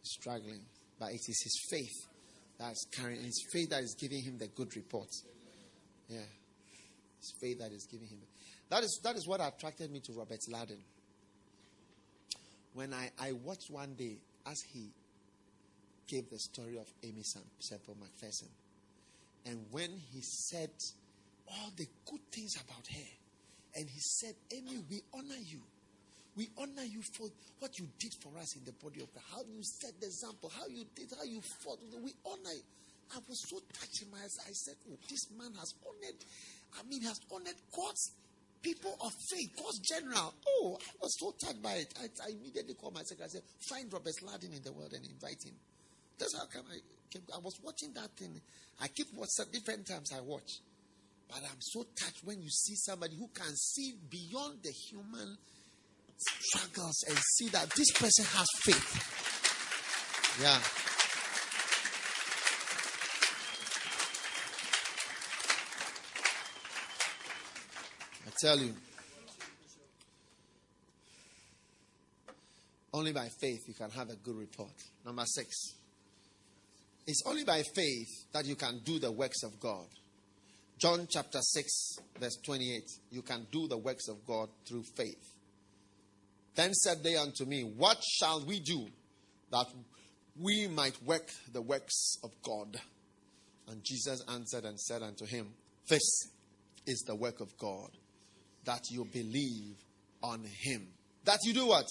[0.02, 0.62] Struggling.
[1.00, 2.08] But it is his faith
[2.60, 5.08] that's carrying, his faith that is giving him the good report.
[6.10, 6.20] Yeah.
[7.18, 8.20] His faith that is giving him.
[8.70, 10.80] That is, that is what attracted me to Robert Liardon.
[12.74, 14.90] When I, I watched one day as he
[16.08, 17.24] gave the story of Aimee
[17.60, 18.50] Semple McPherson.
[19.46, 20.72] And when he said
[21.48, 23.10] all the good things about her,
[23.76, 25.60] and he said, Aimee, we honor you.
[26.40, 27.28] We honor you for
[27.60, 29.28] what you did for us in the body of Christ.
[29.30, 31.80] How you set the example, how you did, how you fought.
[32.02, 32.64] We honor you.
[33.12, 34.40] I was so touched in my eyes.
[34.48, 36.16] I said, Oh, this man has honored,
[36.80, 38.16] I mean, has honored God's
[38.62, 40.34] people of faith, God's general.
[40.48, 41.94] Oh, I was so touched by it.
[42.00, 43.28] I, I immediately called my secretary.
[43.28, 45.60] I said, Find Robert Liardon in the world and invite him.
[46.18, 46.80] That's how come I
[47.12, 47.24] came.
[47.36, 48.40] I was watching that thing.
[48.80, 50.64] I keep watching different times I watch.
[51.28, 55.38] But I'm so touched when you see somebody who can see beyond the human
[56.20, 59.16] struggles and see that this person has faith.
[60.42, 60.60] Yeah.
[68.26, 68.74] I tell you,
[72.94, 74.74] only by faith you can have a good report.
[75.06, 75.76] Number six.
[77.08, 79.88] It's only by faith that you can do the works of God.
[80.78, 82.84] John chapter 6, verse 28.
[83.12, 85.39] You can do the works of God through faith.
[86.60, 88.86] Then said they unto me, What shall we do
[89.50, 89.68] that
[90.38, 92.76] we might work the works of God?
[93.70, 95.54] And Jesus answered and said unto him,
[95.88, 96.02] This
[96.86, 97.92] is the work of God,
[98.66, 99.78] that you believe
[100.22, 100.86] on him.
[101.24, 101.86] That you do what?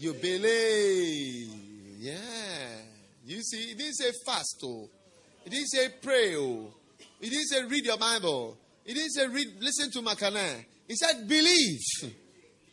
[0.00, 1.52] You believe.
[2.00, 2.16] Yeah.
[3.24, 4.88] You see, it didn't say fast, oh.
[5.46, 6.74] It didn't say pray, oh.
[7.20, 8.58] It didn't say read your Bible.
[8.84, 10.64] It didn't say read, listen to Makana.
[10.88, 11.78] It said believe.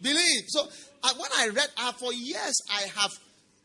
[0.01, 0.45] believe.
[0.47, 0.67] So
[1.05, 3.11] uh, when I read, uh, for years I have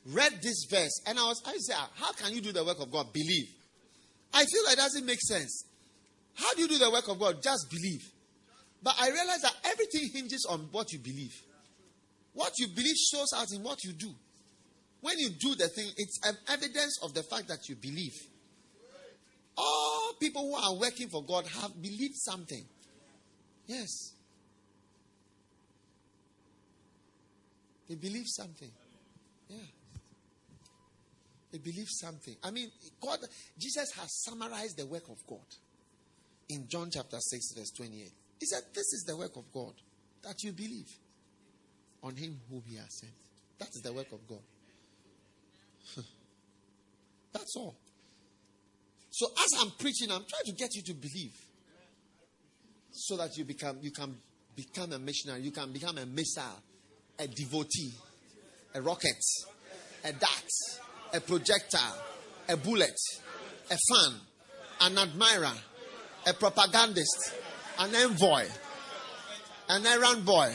[0.06, 2.90] read this verse, and I was, I said, how can you do the work of
[2.90, 3.12] God?
[3.12, 3.48] Believe.
[4.32, 5.64] I feel like doesn't make sense.
[6.34, 7.42] How do you do the work of God?
[7.42, 8.02] Just believe.
[8.82, 11.34] But I realize that everything hinges on what you believe.
[12.32, 14.10] What you believe shows out in what you do.
[15.00, 18.14] When you do the thing, it's an evidence of the fact that you believe.
[19.56, 22.64] All people who are working for God have believed something.
[23.66, 24.12] Yes.
[27.90, 28.70] They believe something.
[29.48, 29.56] Yeah.
[31.50, 32.36] They believe something.
[32.44, 32.70] I mean,
[33.02, 33.18] God,
[33.58, 35.44] Jesus has summarized the work of God
[36.48, 38.12] in John chapter 6, verse 28.
[38.38, 39.72] He said, This is the work of God
[40.22, 40.86] that you believe
[42.04, 43.12] on him whom he has sent.
[43.58, 44.44] That is the work of God.
[47.32, 47.74] That's all.
[49.10, 51.34] So as I'm preaching, I'm trying to get you to believe.
[52.92, 54.14] So that you become you can
[54.54, 56.62] become a missionary, you can become a missile,
[57.20, 57.92] a devotee,
[58.74, 59.22] a rocket,
[60.04, 60.50] a dart,
[61.12, 61.78] a projector,
[62.48, 62.96] a bullet,
[63.70, 64.14] a fan,
[64.80, 65.52] an admirer,
[66.26, 67.34] a propagandist,
[67.78, 68.44] an envoy,
[69.68, 70.50] an errand boy,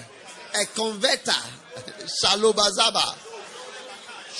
[0.59, 1.31] a converter,
[2.23, 3.15] Shalobazaba,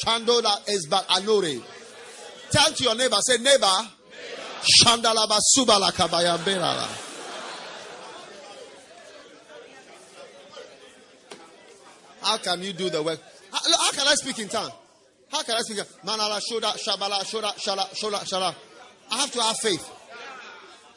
[0.03, 1.61] Shandola Esbak Anore.
[2.49, 3.67] Tell to your neighbor, say, neighbor,
[4.83, 7.04] Shandalaba Subala Kabayambera.
[12.25, 13.19] How can you do the work?
[13.51, 14.71] How, how can I speak in tongue?
[15.31, 15.77] How can I speak?
[16.03, 18.55] Manala Shoda Shabala Shoda Shala Shola Shala.
[19.11, 19.91] I have to have faith.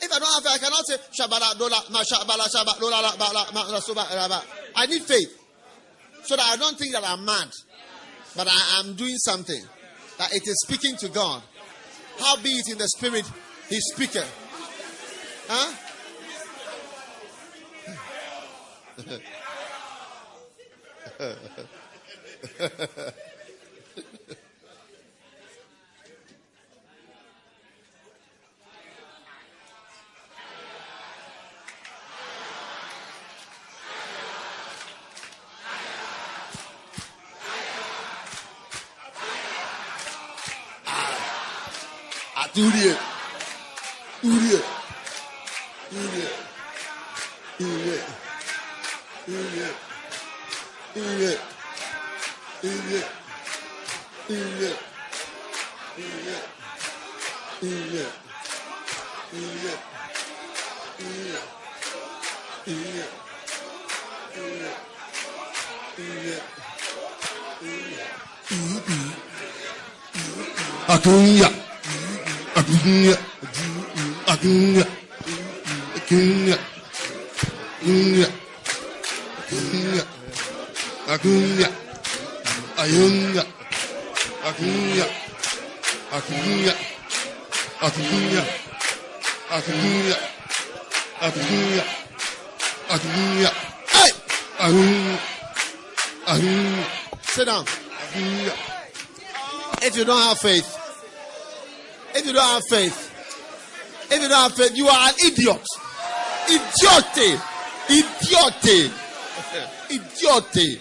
[0.01, 3.47] If I don't have faith, I cannot say Shabala Dola Ma Shabala Shabala Dola Bala
[3.53, 4.07] Ma Suba
[4.75, 5.37] I need faith.
[6.23, 7.51] So that I don't think that I'm mad.
[8.35, 9.62] But I am doing something.
[10.17, 11.43] That it is speaking to God.
[12.19, 13.31] How be it in the spirit,
[13.69, 14.23] He's speaking.
[15.47, 15.75] Huh?
[42.59, 42.96] 우리의
[44.24, 44.78] 우리의
[105.25, 105.66] idiot.
[106.48, 107.40] Idiote.
[107.88, 108.90] Idiote.
[109.90, 110.81] Idiote.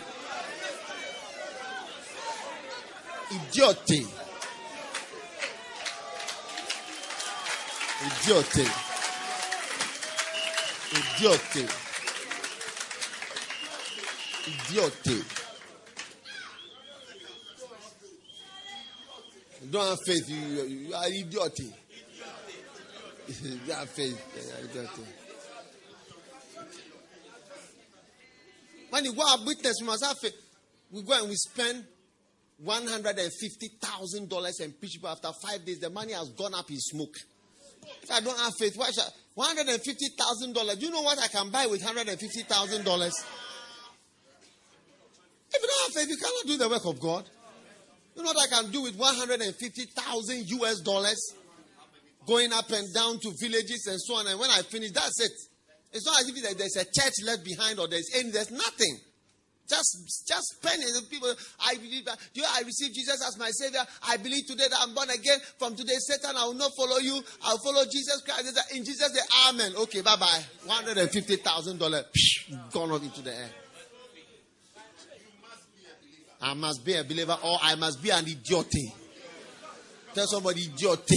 [3.31, 3.99] Idiote.
[8.05, 8.65] Idiote.
[10.93, 11.63] Idiote.
[14.47, 15.37] Idiote.
[19.67, 21.49] You don't have faith, you, you, are
[23.43, 23.59] idiot.
[23.65, 24.19] you have faith,
[24.71, 24.89] idiot.
[28.89, 30.35] When you go and witness, you must have faith.
[30.91, 31.83] We go and we spend
[32.65, 35.79] $150,000 and preach people after five days.
[35.79, 37.15] The money has gone up in smoke.
[38.01, 39.03] If I don't have faith, why should
[39.37, 40.79] $150,000?
[40.79, 43.11] Do you know what I can buy with $150,000?
[45.49, 47.29] If you don't have faith, you cannot do the work of God.
[48.15, 51.35] You know what I can do with 150,000 US dollars?
[52.27, 54.27] Going up and down to villages and so on.
[54.27, 55.31] And when I finish, that's it.
[55.93, 58.99] It's not as if there's a church left behind or there's any, there's nothing.
[59.67, 61.09] Just, just spend it.
[61.09, 61.33] People,
[61.65, 62.17] I believe that.
[62.33, 63.81] You, I receive Jesus as my Savior.
[64.07, 65.39] I believe today that I'm born again.
[65.57, 67.21] From today, Satan, I will not follow you.
[67.43, 68.59] I'll follow Jesus Christ.
[68.75, 69.73] In Jesus' name, Amen.
[69.83, 70.43] Okay, bye bye.
[70.65, 72.05] One hundred and fifty thousand dollars
[72.71, 73.49] gone off into the air.
[76.41, 78.73] I must be a believer or I must be an idiot.
[80.13, 81.09] Tell somebody idiot.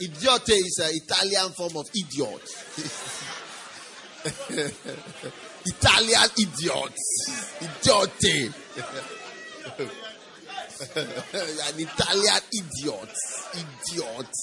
[0.00, 2.48] Idiot is an Italian form of idiot.
[5.66, 6.94] Italian idiot.
[7.60, 8.24] Idiot.
[10.96, 13.14] an Italian idiot.
[13.54, 14.34] Idiot.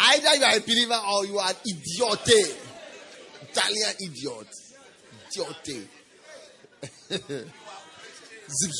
[0.00, 2.28] Either you are a believer or you are an idiot.
[3.42, 4.48] Italian idiot.
[5.30, 5.88] Idiot.
[8.50, 8.72] zip,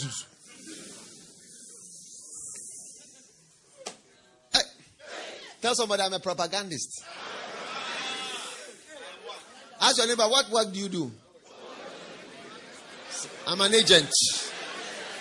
[5.61, 7.05] tell somebody I'm a propagandist.
[9.81, 11.13] Ask your neighbor, what work do you do?
[13.47, 14.11] I'm an agent.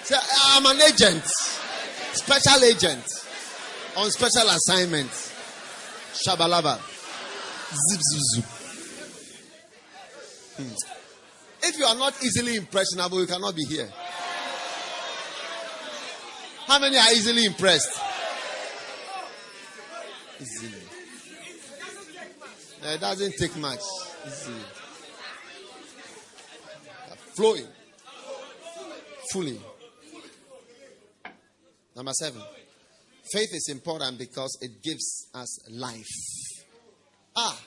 [0.03, 0.15] Say,
[0.45, 1.23] I'm an agent.
[2.13, 3.05] Special agent.
[3.95, 5.09] On special assignment.
[6.27, 6.79] Shabalaba.
[7.69, 8.45] Zip, zip, zip.
[10.57, 10.73] Hmm.
[11.63, 13.89] If you are not easily impressionable, you cannot be here.
[16.65, 18.06] How many are easily impressed?
[20.39, 20.81] Easily.
[22.83, 23.79] It doesn't take much.
[24.25, 24.63] Easily.
[27.35, 27.67] Flowing.
[29.31, 29.59] Fully.
[31.95, 32.41] Number seven.
[33.31, 36.05] Faith is important because it gives us life.
[37.35, 37.59] Ah.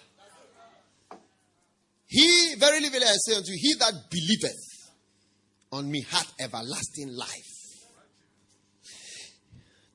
[2.06, 4.90] He, verily, verily, I say unto you, he that believeth
[5.72, 7.50] on me hath everlasting life.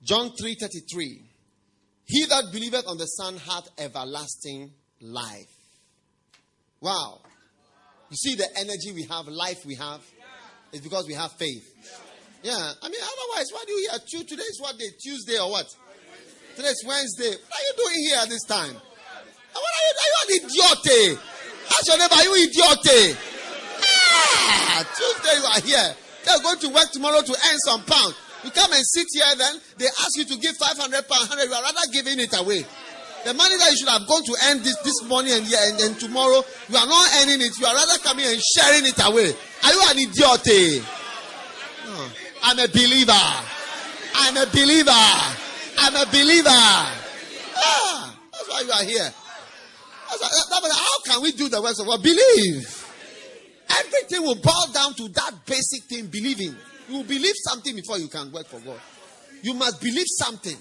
[0.03, 1.34] John 3:33.
[2.06, 5.51] He that believeth on the Son hath everlasting life.
[6.80, 7.22] Wow.
[8.10, 10.01] You see the energy we have, life we have,
[10.72, 11.66] is because we have faith.
[12.43, 13.99] Yeah, I mean, otherwise, what do you hear?
[14.24, 14.89] Today is what day?
[15.01, 15.66] Tuesday or what?
[16.56, 17.32] Today is Wednesday.
[17.32, 18.76] What are you doing here at this time?
[18.76, 19.93] What are you?
[19.97, 21.20] Are you an idiot?
[21.68, 23.18] Ask your neighbor, are you idiot?
[23.82, 25.95] Ah, Tuesday you are here.
[26.24, 28.16] They're going to work tomorrow to earn some pounds.
[28.46, 30.78] You come and sit here, then they ask you to give 500
[31.10, 31.50] pounds, 100.
[31.50, 32.62] You are rather giving it away.
[33.26, 36.00] The money that you should have gone to earn this, this morning and, and, and
[36.00, 37.58] tomorrow, you are not earning it.
[37.58, 39.34] You are rather coming and sharing it away.
[39.66, 40.86] Are you an idiot?
[41.89, 42.06] No.
[42.43, 43.26] I'm a believer.
[44.14, 44.93] I'm a believer.
[44.93, 46.54] I'm a believer.
[47.58, 49.10] Ah, that's why you are here.
[50.70, 52.04] how can we do the works of God?
[52.04, 52.62] Believe.
[53.80, 56.56] Everything will boil down to that basic thing, believing.
[56.89, 58.79] You believe something before you can work for God.
[59.41, 60.57] You must believe something.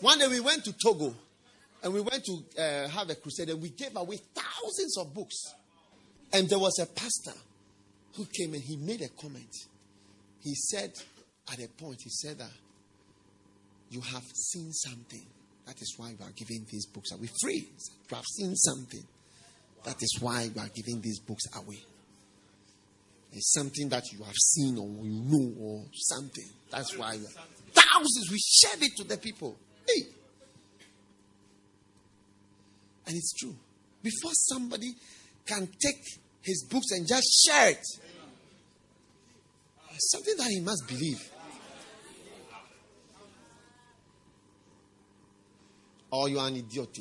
[0.00, 1.14] One day we went to Togo
[1.82, 5.54] and we went to uh, have a crusade and we gave away thousands of books.
[6.32, 7.38] And there was a pastor
[8.16, 9.54] who came and he made a comment
[10.46, 10.92] he said
[11.52, 12.52] at a point, he said that
[13.90, 15.26] you have seen something.
[15.66, 17.68] That is why we are giving these books away free.
[18.08, 19.02] You have seen something.
[19.84, 21.82] That is why we are giving these books away.
[23.36, 26.48] It's something that you have seen or you know or something.
[26.70, 27.18] That's why.
[27.74, 29.54] Thousands, we shared it to the people.
[29.86, 30.04] Hey.
[33.06, 33.54] And it's true.
[34.02, 34.90] Before somebody
[35.44, 36.02] can take
[36.40, 37.84] his books and just share it,
[39.98, 41.30] something that he must believe.
[46.10, 46.98] Or you are an idiot.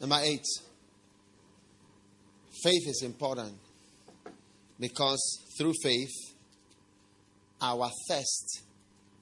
[0.00, 0.44] Number eight.
[2.62, 3.54] Faith is important
[4.78, 6.12] because through faith,
[7.60, 8.62] our thirst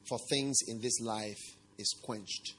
[0.09, 1.41] for things in this life
[1.79, 2.55] is quenched.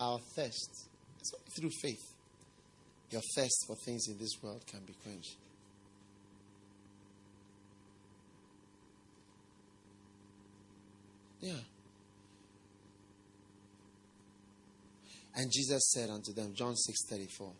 [0.00, 0.88] Our thirst
[1.22, 2.02] so through faith,
[3.10, 5.36] your thirst for things in this world can be quenched.
[11.40, 11.54] Yeah.
[15.34, 17.52] And Jesus said unto them, John 6 34,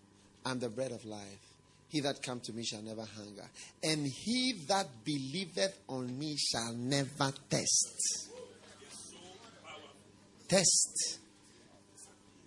[0.47, 1.53] I'm the bread of life.
[1.89, 3.45] He that come to me shall never hunger,
[3.83, 8.31] and he that believeth on me shall never thirst.
[10.49, 11.19] Test.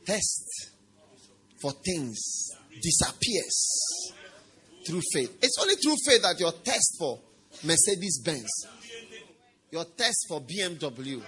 [0.03, 0.71] Test
[1.61, 2.51] for things
[2.81, 4.13] disappears
[4.85, 5.37] through faith.
[5.41, 7.19] It's only through faith that your test for
[7.63, 8.49] Mercedes Benz,
[9.71, 11.21] your test for BMW,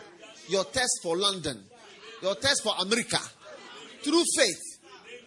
[0.50, 1.64] your test for London,
[2.22, 3.20] your test for America,
[4.04, 4.62] through faith,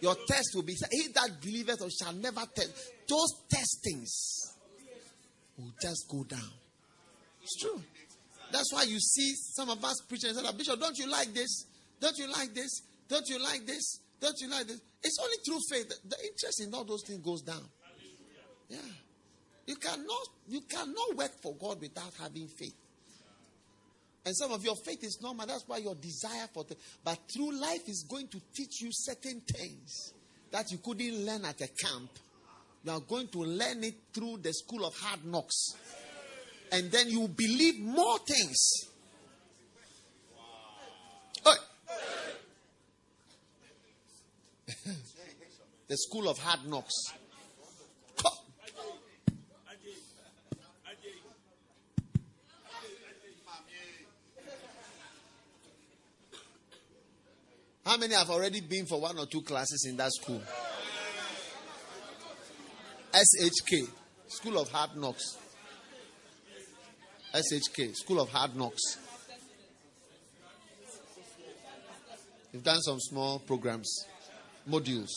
[0.01, 2.91] your test will be he that believeth or shall never test.
[3.07, 4.55] Those testings
[5.57, 6.51] will just go down.
[7.43, 7.81] It's true.
[8.51, 11.65] That's why you see some of us preaching and say, Bishop, don't you like this?
[11.99, 12.81] Don't you like this?
[13.07, 13.99] Don't you like this?
[14.19, 14.81] Don't you like this?
[15.03, 17.63] It's only through faith the interest in all those things goes down.
[18.69, 18.77] Yeah.
[19.67, 22.75] You cannot you cannot work for God without having faith.
[24.23, 25.47] And some of your faith is normal.
[25.47, 29.41] That's why your desire for the but through life is going to teach you certain
[29.41, 30.13] things
[30.51, 32.11] that you couldn't learn at a camp.
[32.83, 35.75] You are going to learn it through the school of hard knocks.
[36.71, 38.57] And then you believe more things.
[41.43, 41.51] Hey.
[45.87, 46.93] the school of hard knocks.
[57.85, 60.41] How many have already been for one or two classes in that school?
[63.11, 63.87] SHK,
[64.27, 65.37] School of Hard Knocks.
[67.33, 68.97] SHK, School of Hard Knocks.
[72.53, 74.05] We've done some small programs,
[74.69, 75.09] modules.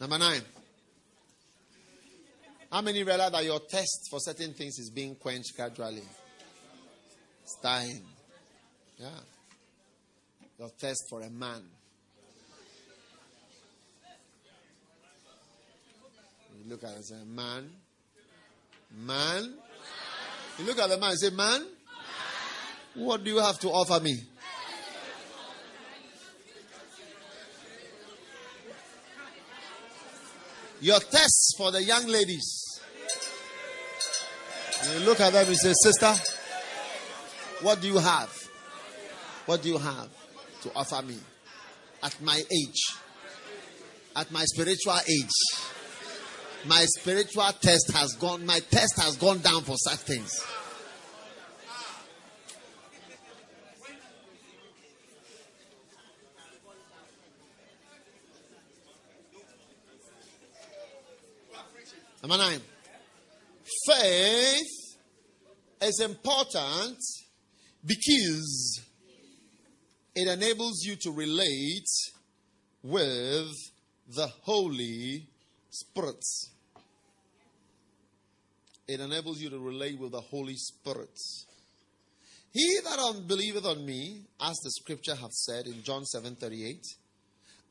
[0.00, 0.42] Number nine.
[2.70, 6.02] How many realize that your test for certain things is being quenched gradually?
[7.42, 8.02] It's dying.
[8.98, 9.08] Yeah.
[10.58, 11.62] Your test for a man.
[16.58, 17.70] You look at it and say, man.
[19.06, 19.54] Man.
[20.58, 21.66] You look at the man and say, man.
[22.94, 24.16] What do you have to offer me?
[30.80, 32.80] Your tests for the young ladies.
[34.92, 36.14] You look at them and say, Sister,
[37.62, 38.32] what do you have?
[39.46, 40.08] What do you have
[40.62, 41.18] to offer me
[42.02, 42.94] at my age?
[44.14, 45.30] At my spiritual age?
[46.66, 50.44] My spiritual test has gone, my test has gone down for such things.
[62.28, 62.60] Number nine.
[63.86, 64.66] Faith
[65.80, 66.98] is important
[67.86, 68.80] because
[70.14, 71.88] it enables you to relate
[72.82, 73.48] with
[74.14, 75.26] the Holy
[75.70, 76.22] Spirit.
[78.86, 81.18] It enables you to relate with the Holy Spirit.
[82.52, 86.76] He that unbelieveth on me, as the scripture hath said in John 7 38,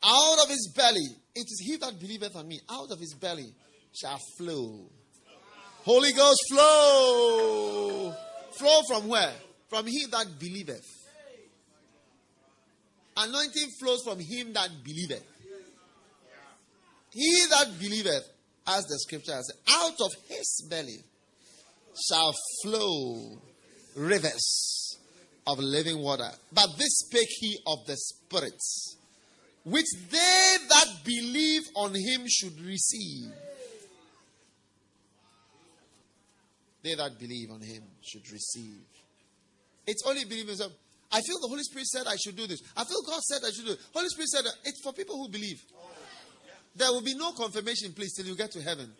[0.03, 3.53] out of his belly, it is he that believeth on me, out of his belly
[3.93, 4.89] shall flow.
[5.83, 8.13] Holy Ghost flow.
[8.51, 9.33] Flow from where?
[9.69, 10.85] From he that believeth.
[13.15, 15.25] Anointing flows from him that believeth.
[17.11, 18.23] He that believeth,
[18.67, 20.99] as the scripture says, out of his belly
[22.07, 22.33] shall
[22.63, 23.39] flow
[23.95, 24.97] rivers
[25.47, 26.29] of living water.
[26.53, 28.97] But this spake he of the spirits,
[29.63, 33.31] which they that believe on him should receive.
[36.87, 38.79] They that believe on him should receive.
[39.85, 40.61] It's only believers.
[40.61, 42.61] I feel the Holy Spirit said I should do this.
[42.77, 43.79] I feel God said I should do it.
[43.93, 45.59] Holy Spirit said it's for people who believe.
[46.77, 48.93] There will be no confirmation, please, till you get to heaven.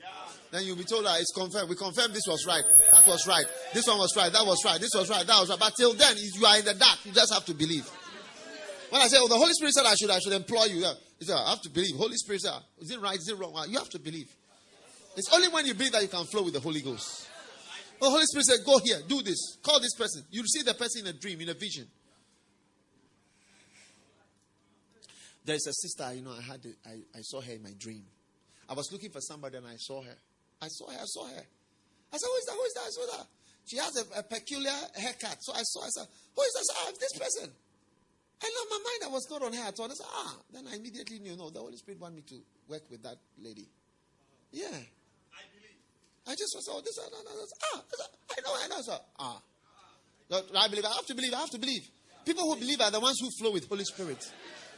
[0.52, 1.70] Then you'll be told that it's confirmed.
[1.70, 2.64] We confirmed this was right.
[2.92, 3.46] That was right.
[3.74, 4.34] This one was right.
[4.34, 4.82] That was right.
[4.82, 5.26] This was right.
[5.26, 5.60] That was right.
[5.60, 7.06] But till then, you are in the dark.
[7.06, 7.88] You just have to believe.
[8.90, 10.82] When I say, oh, the Holy Spirit said I should, I should employ you.
[10.82, 10.94] Yeah.
[11.22, 11.96] Said, I have to believe.
[11.96, 13.18] Holy Spirit said, is it right?
[13.18, 13.56] Is it wrong?
[13.70, 14.28] You have to believe.
[15.16, 17.27] It's only when you believe that you can flow with the Holy Ghost.
[18.00, 20.24] The Holy Spirit said, Go here, do this, call this person.
[20.30, 21.88] You see the person in a dream, in a vision.
[25.46, 28.04] There's a sister, you know, I had, I, I saw her in my dream.
[28.70, 30.18] I was looking for somebody and I saw her.
[30.62, 31.44] I saw her, I saw her.
[32.14, 32.54] I said, Who is that?
[32.54, 32.82] Who is that?
[32.82, 33.28] I saw that.
[33.66, 35.38] She has a, a peculiar haircut.
[35.42, 36.76] So I saw, I said, Who is that?
[36.78, 37.52] Ah, this person.
[38.44, 39.86] I know my mind, I was not on her at all.
[39.86, 42.84] I said, Ah, then I immediately knew, no, the Holy Spirit wanted me to work
[42.92, 43.68] with that lady.
[44.52, 44.78] Yeah.
[46.28, 47.32] I just was, oh, this, no, no,
[47.74, 47.84] ah,
[48.32, 48.98] I know, I know, sir.
[49.18, 49.42] Ah.
[50.30, 51.88] I believe, I have to believe, I have to believe.
[52.26, 54.30] People who believe are the ones who flow with Holy Spirit.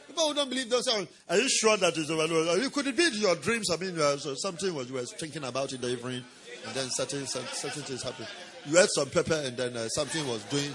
[0.06, 1.04] People who don't believe those are.
[1.28, 2.72] Are you sure that is overload?
[2.72, 3.68] Could it be your dreams?
[3.70, 6.24] I mean, uh, so something was you were thinking about in the evening,
[6.66, 8.28] and then certain certain things happened.
[8.66, 10.72] You had some pepper, and then uh, something was doing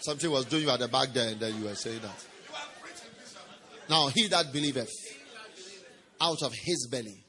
[0.00, 2.26] something was doing you at the back there, and then you were saying that.
[3.88, 4.90] Now he that believeth,
[6.20, 7.24] out of his belly,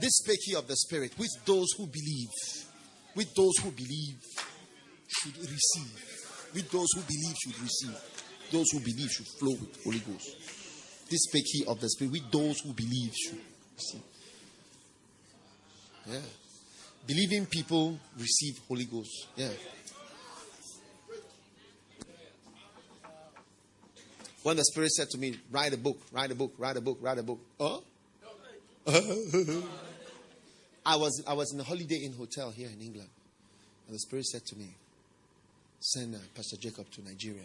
[0.00, 2.28] this spake he of the Spirit, with those who believe,
[3.14, 4.20] with those who believe
[5.08, 7.96] should receive, with those who believe should receive.
[8.50, 10.36] Those who believe should flow with Holy Ghost.
[11.10, 13.40] This spake he of the Spirit, with those who believe should
[13.76, 14.02] receive.
[16.06, 16.20] Yeah.
[17.06, 19.26] Believing people receive Holy Ghost.
[19.36, 19.48] Yeah.
[24.42, 26.98] When the Spirit said to me, Write a book, write a book, write a book,
[27.02, 27.40] write a book.
[27.60, 27.80] Huh?
[30.88, 33.10] I was I was in a Holiday Inn hotel here in England,
[33.86, 34.74] and the Spirit said to me,
[35.80, 37.44] "Send uh, Pastor Jacob to Nigeria."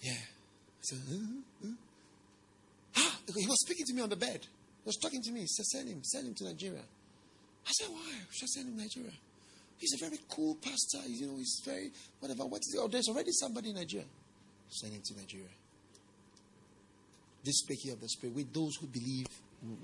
[0.00, 0.12] Yeah.
[0.12, 1.16] I said, huh?
[1.64, 1.72] Huh?
[2.98, 4.38] Ah, he was speaking to me on the bed.
[4.40, 5.40] He was talking to me.
[5.40, 6.82] He said, "Send him, send him to Nigeria."
[7.66, 8.12] I said, "Why?
[8.30, 9.18] Should I send him to Nigeria?"
[9.78, 11.08] He's a very cool pastor.
[11.08, 11.90] You know, he's very
[12.20, 12.46] whatever.
[12.46, 12.78] What is it?
[12.80, 14.06] Oh, there's already somebody in Nigeria.
[14.68, 15.50] Send him to Nigeria.
[17.42, 19.26] This speaking of the Spirit, with those who believe,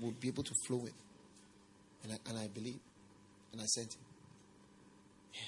[0.01, 0.93] will be able to flow with.
[2.03, 2.79] And I, and I believe.
[3.51, 4.01] And I sent him.
[5.33, 5.39] Yeah.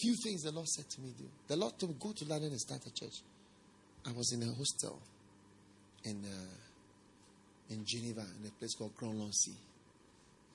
[0.00, 1.24] Few things the Lord said to me do.
[1.48, 3.22] The Lord told me, go to London and start a church.
[4.06, 5.00] I was in a hostel
[6.04, 9.56] in, uh, in Geneva in a place called Grand Lancy.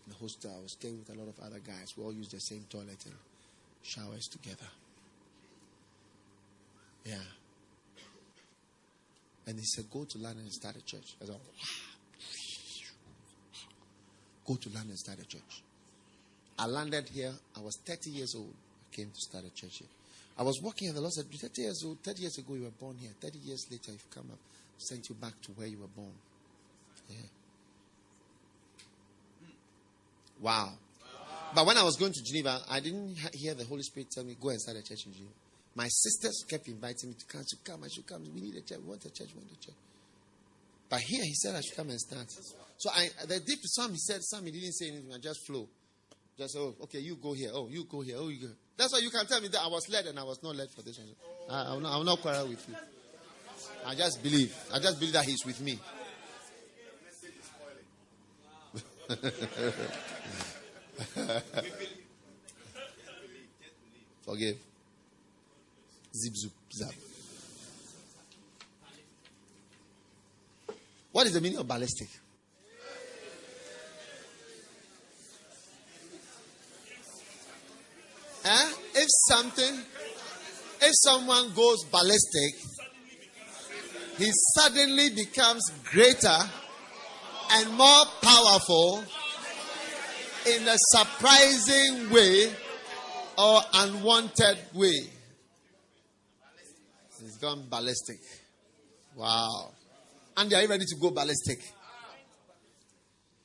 [0.07, 1.93] In a hostel, I was staying with a lot of other guys.
[1.97, 3.15] We all used the same toilet and
[3.84, 4.69] showers together.
[7.05, 7.15] Yeah.
[9.45, 11.15] And he said, Go to London and start a church.
[11.21, 11.92] I said, Wow.
[14.45, 15.63] Go to London and start a church.
[16.59, 17.33] I landed here.
[17.55, 18.53] I was 30 years old.
[18.91, 19.87] I came to start a church here.
[20.37, 22.71] I was working and the Lord said, 30 years old, 30 years ago you were
[22.71, 23.11] born here.
[23.21, 24.39] 30 years later you've come up,
[24.77, 26.13] sent you back to where you were born.
[27.09, 27.17] Yeah.
[30.41, 30.73] Wow.
[31.55, 34.35] But when I was going to Geneva, I didn't hear the Holy Spirit tell me,
[34.41, 35.31] go and start a church in Geneva.
[35.75, 37.41] My sisters kept inviting me to come.
[37.41, 37.83] I should come.
[37.83, 38.21] I should come.
[38.33, 38.79] We need a church.
[38.79, 39.29] We want a church.
[39.33, 39.75] We want a church.
[40.89, 42.27] But here he said I should come and start.
[42.84, 45.13] So I the deep some he said some he didn't say anything.
[45.13, 45.69] I just flow.
[46.38, 47.49] Just oh okay you go here.
[47.53, 48.17] Oh you go here.
[48.19, 48.47] Oh you go.
[48.75, 50.69] That's why you can tell me that I was led and I was not led
[50.69, 50.99] for this.
[51.49, 52.75] I, will, not, I not quarrel with you.
[53.86, 54.53] I just believe.
[54.73, 55.79] I just believe that he's with me.
[64.23, 64.57] Forgive.
[66.13, 66.91] Zip, zip, zap.
[71.13, 72.09] What is the meaning of ballistic?
[78.45, 78.71] Eh?
[78.95, 79.79] If something,
[80.81, 82.55] if someone goes ballistic,
[84.17, 86.37] he suddenly becomes greater
[87.51, 89.03] and more powerful
[90.45, 92.51] in a surprising way
[93.37, 95.07] or unwanted way.
[97.21, 98.19] He's gone ballistic.
[99.15, 99.71] Wow.
[100.35, 101.59] And are you ready to go ballistic.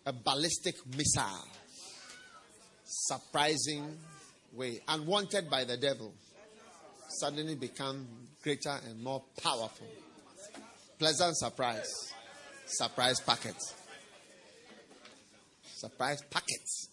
[0.06, 1.46] A ballistic missile.
[2.84, 3.96] Surprising
[4.52, 4.80] way.
[4.88, 6.14] Unwanted by the devil.
[7.08, 8.06] Suddenly become
[8.42, 9.86] greater and more powerful.
[10.98, 11.88] Pleasant surprise.
[12.66, 13.56] Surprise packet.
[15.74, 16.88] Surprise packets.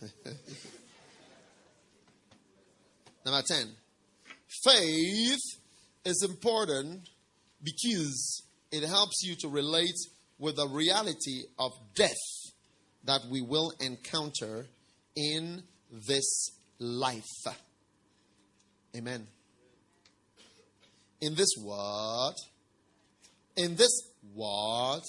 [3.24, 3.66] Number 10.
[4.64, 5.38] Faith
[6.04, 7.08] is important
[7.62, 9.96] because it helps you to relate
[10.38, 12.12] with the reality of death
[13.04, 14.66] that we will encounter
[15.16, 15.62] in
[16.06, 17.24] this life.
[18.96, 19.26] Amen.
[21.20, 22.34] In this word,
[23.56, 24.02] in this
[24.34, 25.00] word,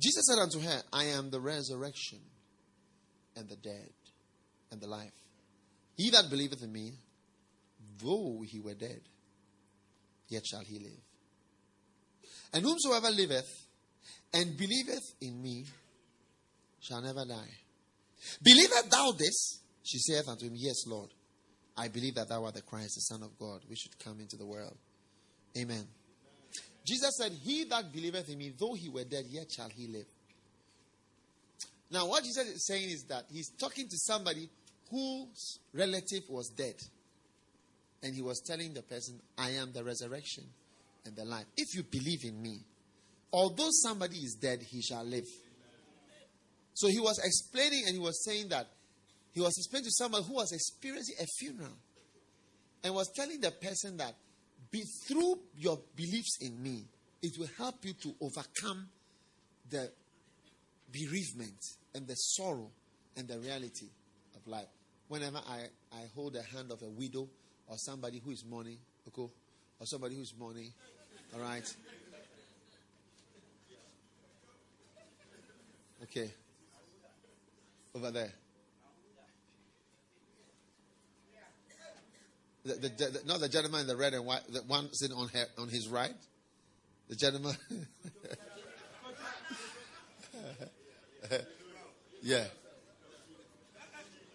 [0.00, 2.20] Jesus said unto her, I am the resurrection
[3.36, 3.90] and the dead
[4.70, 5.12] and the life.
[5.96, 6.94] He that believeth in me,
[8.02, 9.00] though he were dead,
[10.28, 11.02] yet shall he live.
[12.52, 13.63] And whomsoever liveth
[14.34, 15.64] and believeth in me
[16.80, 17.54] shall never die.
[18.42, 19.60] Believeth thou this?
[19.82, 21.10] She saith unto him, Yes, Lord.
[21.76, 24.36] I believe that thou art the Christ, the Son of God, which should come into
[24.36, 24.76] the world.
[25.56, 25.86] Amen.
[26.84, 30.06] Jesus said, He that believeth in me, though he were dead, yet shall he live.
[31.90, 34.48] Now, what Jesus is saying is that he's talking to somebody
[34.90, 36.74] whose relative was dead.
[38.02, 40.44] And he was telling the person, I am the resurrection
[41.06, 41.46] and the life.
[41.56, 42.60] If you believe in me,
[43.34, 45.26] although somebody is dead, he shall live.
[46.74, 48.68] So he was explaining and he was saying that
[49.32, 51.76] he was explaining to someone who was experiencing a funeral
[52.84, 54.14] and was telling the person that
[54.70, 56.84] be, through your beliefs in me,
[57.22, 58.88] it will help you to overcome
[59.70, 59.90] the
[60.92, 61.58] bereavement
[61.94, 62.70] and the sorrow
[63.16, 63.86] and the reality
[64.36, 64.68] of life.
[65.08, 67.28] Whenever I, I hold the hand of a widow
[67.66, 68.78] or somebody who is mourning,
[69.08, 69.32] okay,
[69.80, 70.72] or somebody who is mourning,
[71.34, 71.74] all right.
[76.04, 76.30] Okay.
[77.94, 78.32] Over there.
[82.64, 85.28] The, the, the, not the gentleman in the red and white, the one sitting on,
[85.28, 86.14] her, on his right.
[87.08, 87.56] The gentleman.
[92.22, 92.44] yeah.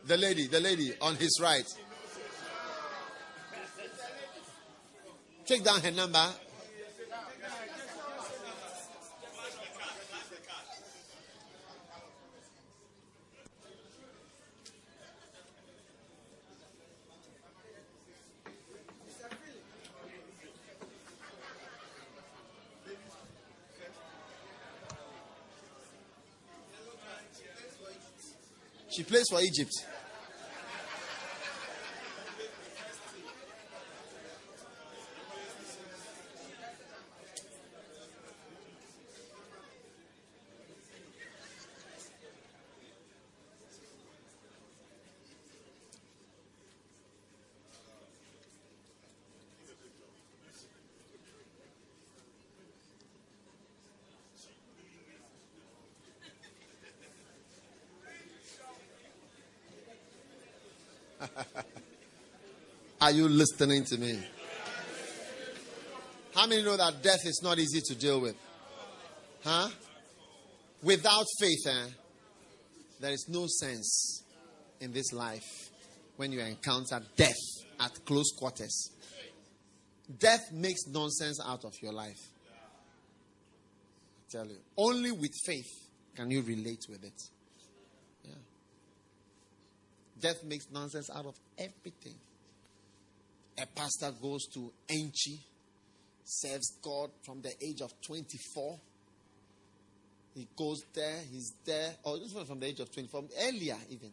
[0.06, 1.66] The lady, the lady on his right.
[5.46, 6.30] Take down her number.
[29.00, 29.72] She plays for Egypt.
[63.02, 64.20] Are you listening to me?
[66.36, 68.36] How many know that death is not easy to deal with?
[69.44, 69.70] Huh?
[70.84, 71.86] Without faith, eh,
[73.00, 74.24] there is no sense
[74.82, 75.70] in this life
[76.18, 77.38] when you encounter death
[77.80, 78.92] at close quarters.
[80.18, 82.20] Death makes nonsense out of your life.
[82.52, 84.58] I tell you.
[84.78, 87.22] Only with faith can you relate with it.
[88.26, 88.34] Yeah.
[90.20, 92.16] Death makes nonsense out of everything.
[93.62, 95.38] A pastor goes to Enchi,
[96.24, 98.80] serves God from the age of 24.
[100.34, 103.76] He goes there, he's there, or oh, this one from the age of 24, earlier
[103.90, 104.12] even,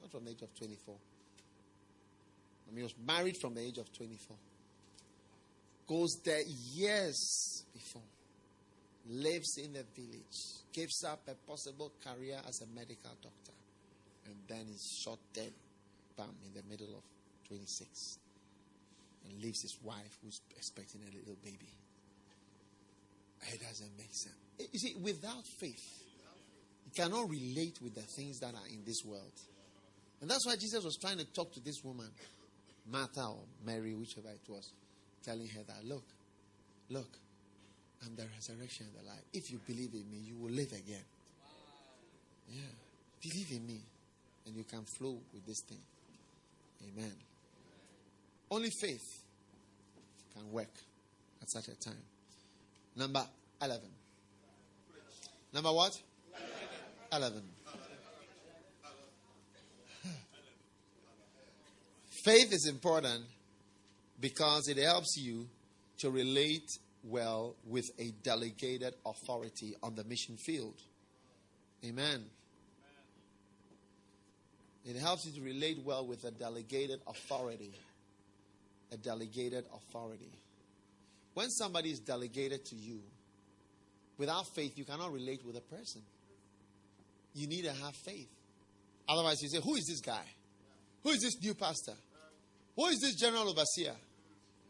[0.00, 0.96] not from the age of 24.
[2.66, 4.36] I mean, he was married from the age of 24.
[5.86, 6.42] Goes there
[6.74, 8.02] years before,
[9.08, 13.52] lives in the village, gives up a possible career as a medical doctor,
[14.26, 15.52] and then is shot dead,
[16.16, 17.02] bam, in the middle of
[17.46, 18.18] 26
[19.28, 21.72] and leaves his wife who's expecting a little baby.
[23.52, 24.36] It doesn't make sense.
[24.60, 26.02] Eh, you see, without faith,
[26.84, 29.32] you cannot relate with the things that are in this world.
[30.20, 32.08] And that's why Jesus was trying to talk to this woman,
[32.90, 34.72] Martha or Mary, whichever it was,
[35.24, 36.04] telling her that, look,
[36.90, 37.18] look,
[38.04, 39.24] I'm the resurrection and the life.
[39.32, 41.04] If you believe in me, you will live again.
[42.50, 42.60] Yeah.
[43.22, 43.80] Believe in me,
[44.46, 45.82] and you can flow with this thing.
[46.82, 47.12] Amen.
[48.50, 49.22] Only faith
[50.34, 50.72] can work
[51.42, 52.02] at such a time.
[52.96, 53.24] Number
[53.62, 53.82] 11.
[55.52, 55.92] Number what?
[57.12, 57.42] 11.
[62.24, 63.24] Faith is important
[64.20, 65.46] because it helps you
[65.98, 66.68] to relate
[67.04, 70.74] well with a delegated authority on the mission field.
[71.84, 72.24] Amen.
[74.84, 77.72] It helps you to relate well with a delegated authority
[78.92, 80.32] a delegated authority.
[81.34, 83.00] When somebody is delegated to you,
[84.16, 86.02] without faith, you cannot relate with a person.
[87.34, 88.28] You need to have faith.
[89.08, 90.24] Otherwise, you say, Who is this guy?
[91.04, 91.94] Who is this new pastor?
[92.76, 93.94] Who is this general overseer?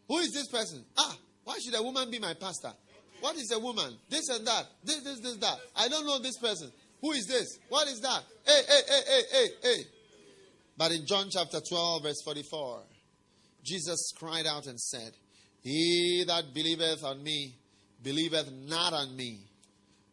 [0.09, 0.85] Who is this person?
[0.97, 2.73] Ah, why should a woman be my pastor?
[3.21, 3.97] What is a woman?
[4.09, 4.67] This and that.
[4.85, 5.59] This, this, this, that.
[5.77, 6.71] I don't know this person.
[7.01, 7.59] Who is this?
[7.69, 8.23] What is that?
[8.47, 9.85] Hey, hey, hey, hey, hey, hey.
[10.77, 12.83] But in John chapter 12, verse 44,
[13.69, 15.13] Jesus cried out and said,
[15.63, 17.55] He that believeth on me,
[18.03, 19.41] believeth not on me,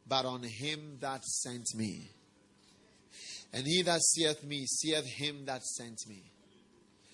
[0.08, 2.10] but on him that sent me.
[3.54, 6.24] And he that seeth me, seeth him that sent me.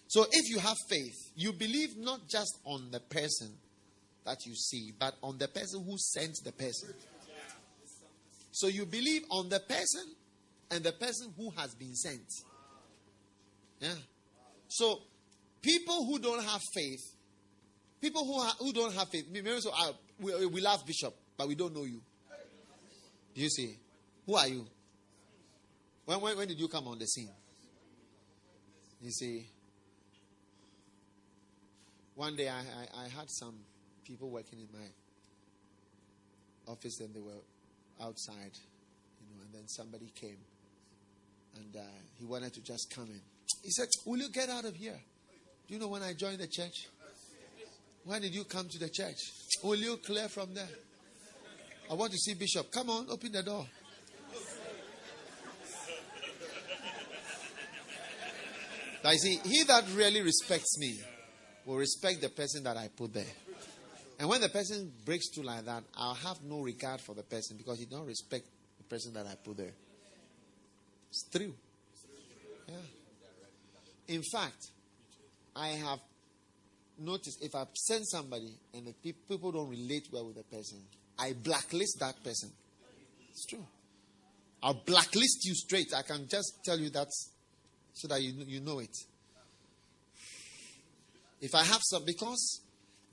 [0.07, 3.51] So if you have faith, you believe not just on the person
[4.25, 6.93] that you see, but on the person who sent the person.
[8.51, 10.03] So you believe on the person
[10.69, 12.27] and the person who has been sent.
[13.79, 13.93] Yeah.
[14.67, 15.01] So
[15.62, 17.01] People who don't have faith,
[18.01, 19.26] people who, ha- who don't have faith,
[19.59, 22.01] so, uh, we, we love Bishop, but we don't know you.
[23.36, 23.78] Do you see?
[24.26, 24.66] Who are you?
[26.05, 27.30] When, when, when did you come on the scene?
[29.01, 29.47] You see,
[32.16, 33.55] one day I, I, I had some
[34.05, 34.86] people working in my
[36.72, 37.41] office and they were
[38.01, 38.51] outside,
[39.20, 40.38] you know, and then somebody came
[41.55, 41.80] and uh,
[42.20, 43.22] he wanted to just come in.
[43.64, 44.99] He said, Will you get out of here?
[45.72, 46.89] Do you know when I joined the church?
[48.03, 49.15] When did you come to the church?
[49.63, 50.67] Will you clear from there?
[51.89, 52.69] I want to see Bishop.
[52.69, 53.65] Come on, open the door.
[59.05, 60.99] You see, he that really respects me
[61.65, 63.24] will respect the person that I put there.
[64.19, 67.55] And when the person breaks through like that, I'll have no regard for the person
[67.55, 68.43] because he don't respect
[68.78, 69.72] the person that I put there.
[71.11, 71.53] It's true.
[72.67, 72.76] Yeah.
[74.09, 74.67] In fact,
[75.55, 75.99] I have
[76.97, 80.79] noticed if I send somebody and the pe- people don't relate well with the person,
[81.17, 82.51] I blacklist that person.
[83.29, 83.65] It's true.
[84.63, 85.93] I'll blacklist you straight.
[85.93, 87.07] I can just tell you that
[87.93, 88.95] so that you, you know it.
[91.41, 92.61] If I have some, because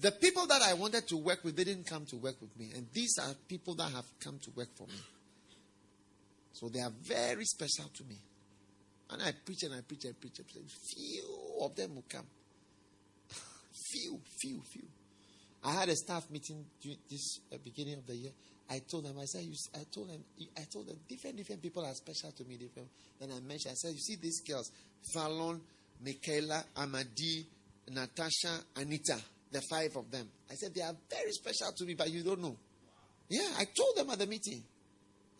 [0.01, 2.71] the people that I wanted to work with, they didn't come to work with me.
[2.77, 5.01] And these are people that have come to work for me.
[6.53, 8.17] So they are very special to me.
[9.11, 10.73] And I preach and I preach and preach and preach.
[10.95, 11.25] Few
[11.61, 12.27] of them will come.
[13.91, 14.85] few, few, few.
[15.65, 16.65] I had a staff meeting
[17.11, 18.31] this uh, beginning of the year.
[18.71, 20.23] I told them, I said, you, I told them,
[20.57, 22.57] I told them, different, different people are special to me.
[22.57, 22.89] Different.
[23.19, 24.71] Then I mentioned, I said, you see these girls,
[25.15, 25.61] Fallon,
[26.05, 27.47] Michaela, Amadi,
[27.91, 29.19] Natasha, Anita,
[29.51, 30.29] the five of them.
[30.51, 32.57] I said, they are very special to me, but you don't know.
[33.31, 34.63] Yeah, I told them at the meeting.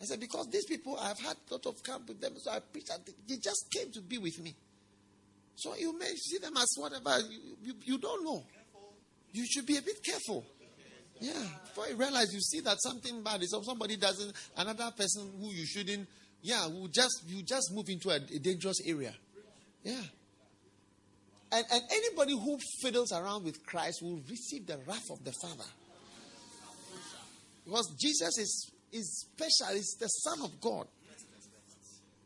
[0.01, 2.59] I said, because these people, I've had a lot of camp with them, so I
[2.59, 4.55] preached, and they just came to be with me.
[5.55, 8.43] So you may see them as whatever, you, you, you don't know.
[9.33, 10.45] You should be a bit careful.
[11.19, 11.33] Yeah,
[11.65, 15.51] before you realize you see that something bad is, or somebody doesn't, another person who
[15.51, 16.07] you shouldn't,
[16.41, 19.13] yeah, will just you just move into a, a dangerous area.
[19.83, 20.01] Yeah.
[21.51, 25.69] And, and anybody who fiddles around with Christ will receive the wrath of the Father.
[27.65, 30.87] Because Jesus is, is special, he's the Son of God.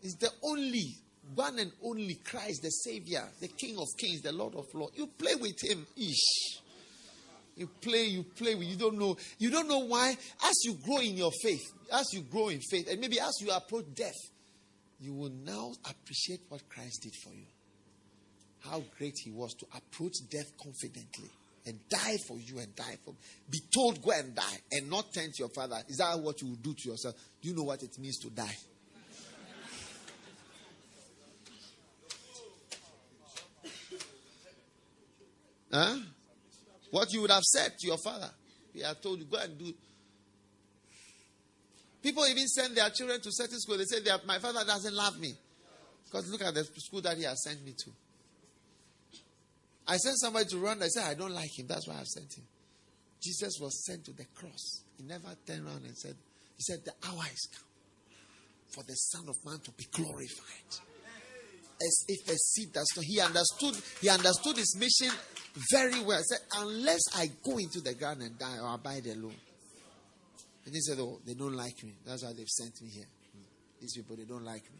[0.01, 0.97] He's the only,
[1.33, 4.97] one and only Christ, the Savior, the King of Kings, the Lord of Lords.
[4.97, 6.59] You play with him, ish.
[7.55, 9.15] You play, you play with, you don't know.
[9.37, 10.17] You don't know why.
[10.43, 11.61] As you grow in your faith,
[11.93, 14.17] as you grow in faith, and maybe as you approach death,
[14.99, 17.45] you will now appreciate what Christ did for you.
[18.59, 21.29] How great he was to approach death confidently
[21.65, 23.17] and die for you and die for me.
[23.49, 25.77] be told go and die and not turn to your father.
[25.87, 27.15] Is that what you will do to yourself?
[27.41, 28.55] Do you know what it means to die?
[35.71, 35.95] Huh?
[36.91, 38.29] What you would have said to your father.
[38.73, 39.73] He had told you, go and do.
[42.03, 43.77] People even send their children to certain school.
[43.77, 43.97] They say,
[44.27, 45.33] my father doesn't love me.
[46.05, 47.89] Because look at the school that he has sent me to.
[49.87, 50.81] I sent somebody to run.
[50.81, 51.67] I said, I don't like him.
[51.67, 52.43] That's why I've sent him.
[53.21, 54.81] Jesus was sent to the cross.
[54.97, 56.15] He never turned around and said,
[56.55, 57.67] He said, The hour is come
[58.73, 60.71] for the Son of Man to be glorified.
[61.81, 63.05] As if a seed does not.
[63.05, 65.13] He understood, he understood his mission
[65.71, 66.17] very well.
[66.17, 69.35] He said, Unless I go into the ground and die or abide alone.
[70.65, 71.93] And he said, Oh, they don't like me.
[72.05, 73.07] That's why they've sent me here.
[73.81, 74.79] These people, they don't like me.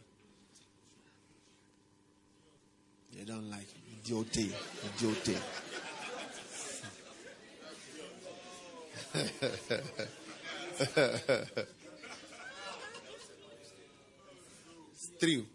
[3.16, 3.83] They don't like me.
[4.04, 4.52] Idiote.
[14.92, 15.46] it's true.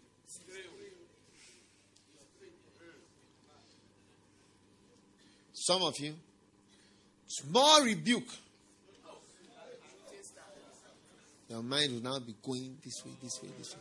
[5.52, 6.14] Some of you,
[7.28, 8.24] small rebuke.
[11.48, 13.80] Your mind will now be going this way, this way, this way.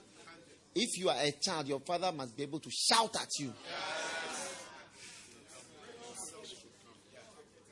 [0.76, 3.48] If you are a child, your father must be able to shout at you.
[3.48, 4.09] Yeah,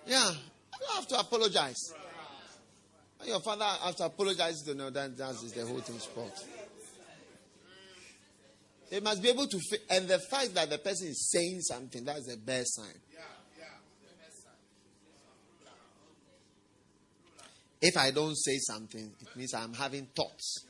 [0.07, 1.93] you don't have to apologize.
[3.17, 6.33] When your father has to apologize to know that that is the whole thing sport.
[8.89, 12.25] They must be able to, and the fact that the person is saying something, that's
[12.25, 13.01] the best sign.
[17.81, 20.65] If I don't say something, it means I'm having thoughts.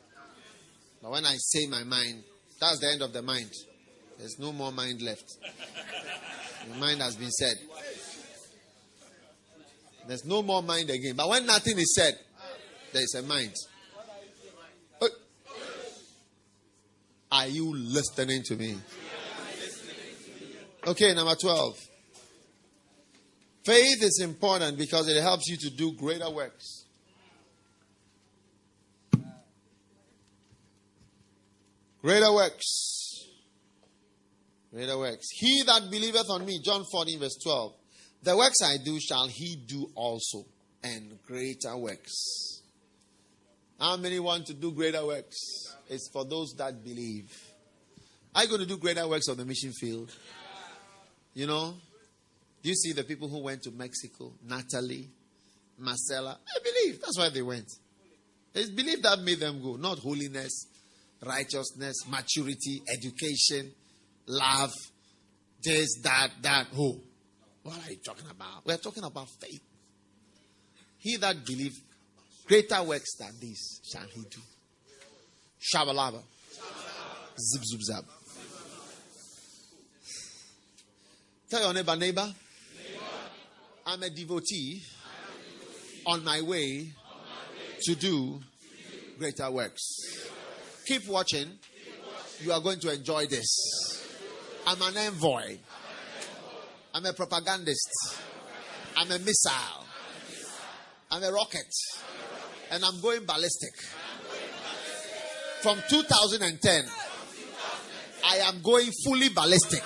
[1.01, 2.23] But when I say my mind,
[2.59, 3.51] that's the end of the mind.
[4.17, 5.37] There's no more mind left.
[6.69, 7.55] The mind has been said.
[10.07, 11.15] There's no more mind again.
[11.15, 12.17] But when nothing is said,
[12.93, 13.53] there is a mind.
[17.29, 18.77] Are you listening to me?
[20.87, 21.75] Okay, number 12.
[23.65, 26.85] Faith is important because it helps you to do greater works.
[32.01, 33.25] Greater works.
[34.71, 35.27] Greater works.
[35.33, 37.73] He that believeth on me, John 14, verse 12.
[38.23, 40.45] The works I do shall he do also,
[40.83, 42.61] and greater works.
[43.79, 45.37] How many want to do greater works?
[45.89, 47.31] It's for those that believe.
[48.33, 50.11] Are you going to do greater works on the mission field?
[51.33, 51.75] You know,
[52.63, 54.33] do you see the people who went to Mexico?
[54.43, 55.09] Natalie,
[55.77, 56.37] Marcella.
[56.47, 56.99] I believe.
[56.99, 57.71] That's why they went.
[58.53, 60.65] It's belief that made them go, not holiness,
[61.23, 63.71] righteousness, maturity, education,
[64.25, 64.71] love,
[65.63, 66.67] this, that, that.
[66.73, 66.99] Who?
[67.67, 68.65] What are you talking about?
[68.65, 69.59] We're talking about faith.
[70.99, 71.81] He that believes
[72.47, 74.39] greater works than this shall he do.
[75.59, 76.21] Shabalaba.
[77.37, 78.05] Zip, zip, zap.
[81.49, 82.33] Tell your neighbor, neighbor,
[83.85, 84.81] I'm a devotee
[86.05, 86.87] on my way
[87.81, 88.39] to do
[89.19, 89.83] greater works.
[90.85, 91.49] Keep watching.
[92.39, 94.07] You are going to enjoy this.
[94.65, 95.57] I'm an envoy.
[96.97, 98.17] I'm a propagandist.
[98.95, 99.85] I'm a missile.
[101.11, 101.71] I'm a rocket.
[102.71, 103.69] And I'm going ballistic.
[105.61, 106.85] From 2010,
[108.25, 109.83] I am going fully ballistic.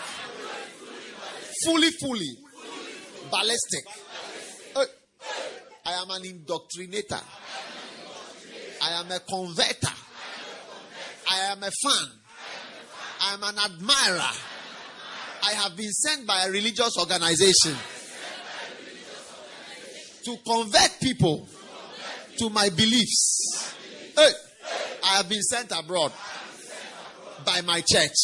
[1.65, 2.29] Fully, fully
[3.29, 3.83] ballistic.
[5.85, 7.21] I am an indoctrinator.
[8.81, 9.95] I am a converter.
[11.29, 12.07] I am a fan.
[13.19, 14.50] I am an admirer.
[15.43, 17.75] I have been sent by a religious organization
[20.23, 21.47] to convert people
[22.37, 23.75] to my beliefs.
[24.15, 24.29] Hey,
[25.03, 26.11] I have been sent abroad
[27.45, 28.15] by my church.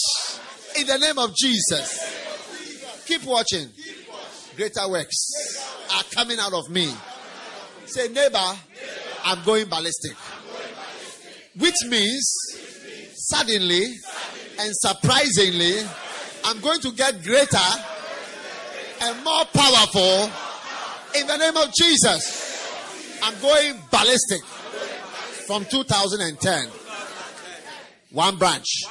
[0.80, 3.04] In the name of Jesus.
[3.08, 3.68] Keep watching.
[4.56, 5.66] Greater works
[5.96, 6.92] are coming out of me.
[7.86, 8.54] Say, neighbor,
[9.24, 10.16] I'm going ballistic.
[11.58, 12.32] Which means,
[13.16, 13.96] suddenly
[14.60, 15.80] and surprisingly,
[16.50, 17.58] I'm going to get greater
[19.02, 20.32] and more powerful
[21.20, 23.20] in the name of Jesus.
[23.22, 24.46] I'm going ballistic
[25.46, 26.70] from 2010.
[28.12, 28.86] One branch.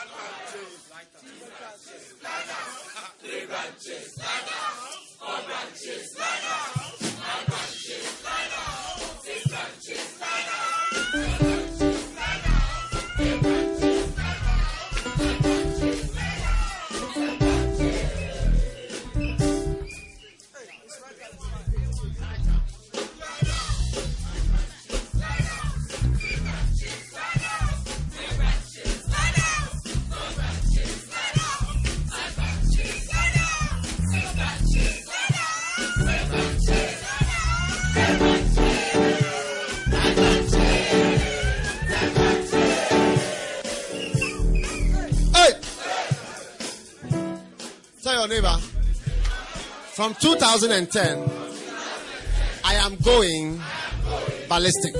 [48.26, 48.56] Your neighbor,
[49.94, 51.30] from 2010,
[52.64, 53.60] I am going
[54.48, 54.94] ballistic.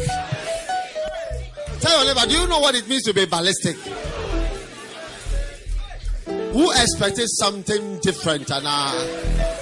[1.81, 3.77] Tell your neighbor, do you know what it means to be ballistic?
[6.53, 9.56] Who expected something different and uh,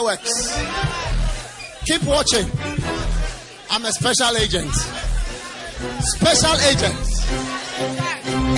[0.00, 0.56] works.
[1.84, 2.48] Keep watching.
[3.70, 4.72] I'm a special agent.
[6.00, 6.96] Special agent.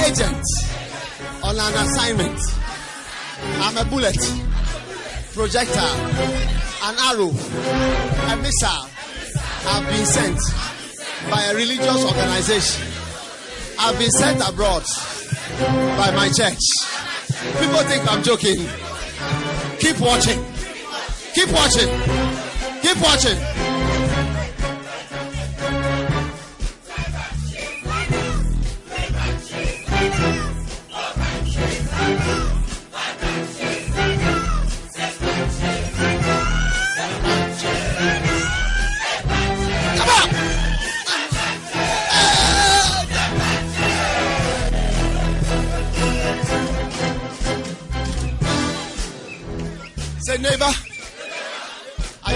[0.00, 0.44] Agent
[1.42, 2.38] on an assignment.
[3.62, 4.16] I'm a bullet,
[5.32, 5.80] projector,
[6.82, 8.88] an arrow, a missile.
[9.66, 10.40] I've been sent
[11.30, 12.86] by a religious organization.
[13.78, 14.84] I've been sent abroad
[15.96, 16.60] by my church.
[17.58, 18.66] People think I'm joking.
[19.80, 20.53] Keep watching.
[21.34, 21.88] Keep watching.
[22.80, 23.73] Keep watching.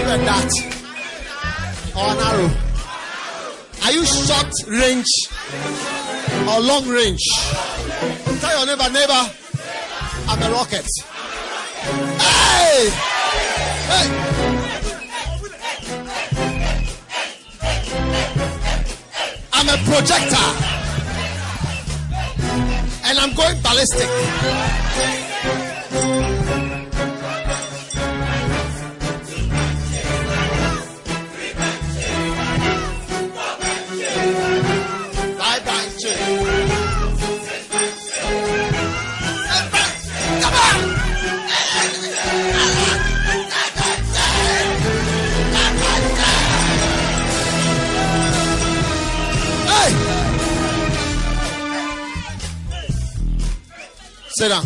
[0.09, 0.51] A dart
[1.95, 2.49] or an arrow
[3.83, 5.05] Are you short range
[6.47, 7.23] or long range?
[8.39, 9.31] Tell your neighbor, neighbor,
[10.27, 10.87] I'm a rocket.
[12.17, 12.89] Hey!
[13.89, 14.07] Hey!
[19.53, 20.47] I'm a projector.
[23.05, 24.09] And I'm going ballistic.
[54.39, 54.63] Sit down.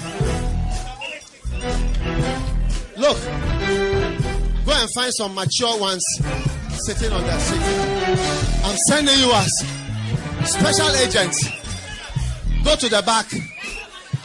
[2.95, 3.17] Look,
[4.67, 6.03] go and find some mature ones
[6.85, 7.59] sitting on their seat.
[8.65, 9.51] I'm sending you as
[10.45, 11.49] special agents.
[12.63, 13.25] Go to the back.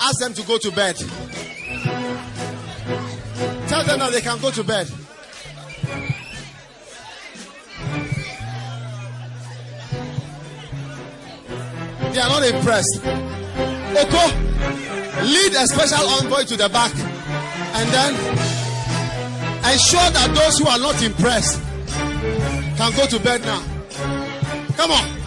[0.03, 0.97] Ask them to go to bed.
[3.69, 4.87] Tell them that they can go to bed.
[12.13, 13.01] They are not impressed.
[13.97, 14.48] Oko,
[15.23, 18.15] lead a special envoy to the back and then
[19.73, 21.61] ensure that those who are not impressed
[22.77, 23.63] can go to bed now.
[24.77, 25.18] Come on.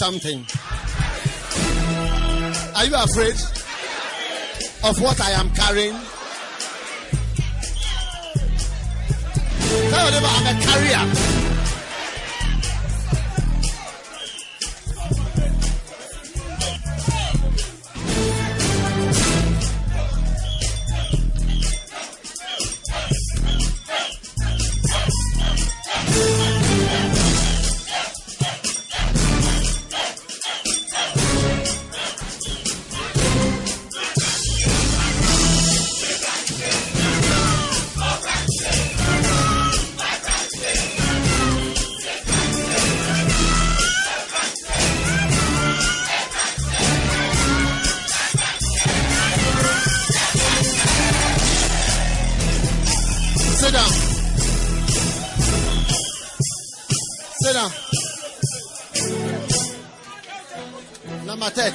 [0.00, 0.46] I'm something.
[2.74, 3.34] Are you afraid
[4.84, 6.11] of what I am carrying?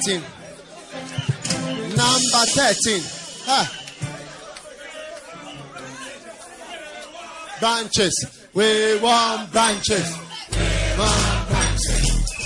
[0.02, 0.20] 13.
[1.96, 3.02] Number 13.
[3.48, 3.66] Ah.
[7.58, 8.48] Branches.
[8.54, 10.08] We want branches.
[10.52, 10.58] We
[10.98, 12.04] want branches.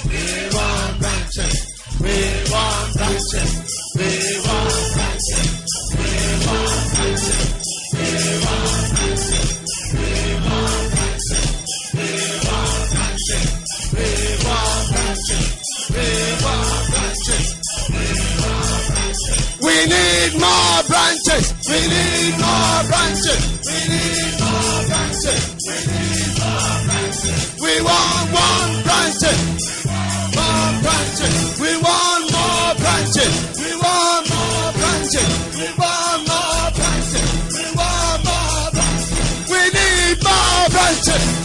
[0.08, 1.52] We want branches.
[2.00, 2.16] We
[2.50, 3.52] want branches.
[4.00, 5.52] We want branches.
[5.98, 6.08] We want branches.
[6.08, 8.61] We want branches.
[19.86, 21.54] Need more branches.
[21.68, 23.42] We need more branches.
[23.66, 25.40] We need more branches.
[25.66, 27.56] We need more branches.
[27.60, 29.38] We want one branches.
[30.36, 31.34] More branches.
[31.60, 33.32] We want more branches.
[33.58, 35.30] We want more branches.
[35.58, 37.28] We want more branches.
[37.56, 39.50] We want more branches.
[39.50, 41.41] We need more branches.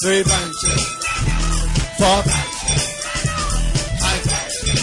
[0.00, 0.82] Three branches.
[1.98, 2.82] Four branches.
[3.98, 4.80] Five branches.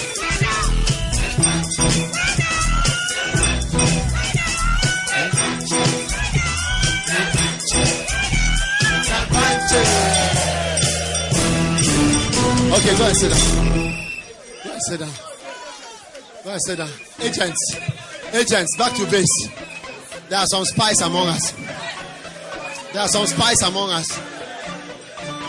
[12.74, 13.44] Okay, go and sit down.
[14.62, 15.14] Go and sit down.
[16.44, 16.91] Go and sit down.
[17.22, 17.62] Agents,
[18.34, 19.48] agents, back to base.
[20.28, 21.53] There are some spies among us.
[22.93, 24.19] There are some spies among us.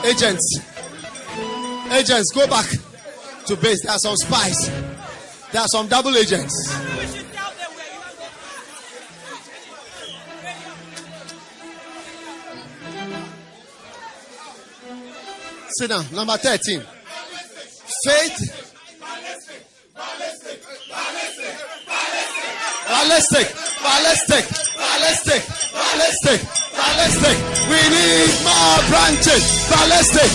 [0.05, 0.59] Agents,
[1.91, 2.69] agents, go back
[3.47, 3.83] to base.
[3.83, 4.69] There are some spies.
[5.51, 6.55] There are some double agents.
[15.79, 16.05] Sit down.
[16.13, 16.81] Number 13.
[18.05, 18.63] Faith.
[22.93, 23.49] Ballistic.
[23.81, 24.45] Ballistic.
[24.77, 25.43] Ballistic.
[25.73, 26.41] Ballistic.
[26.77, 27.37] Ballistic.
[27.73, 29.43] We need more branches.
[29.73, 30.29] Ballistic.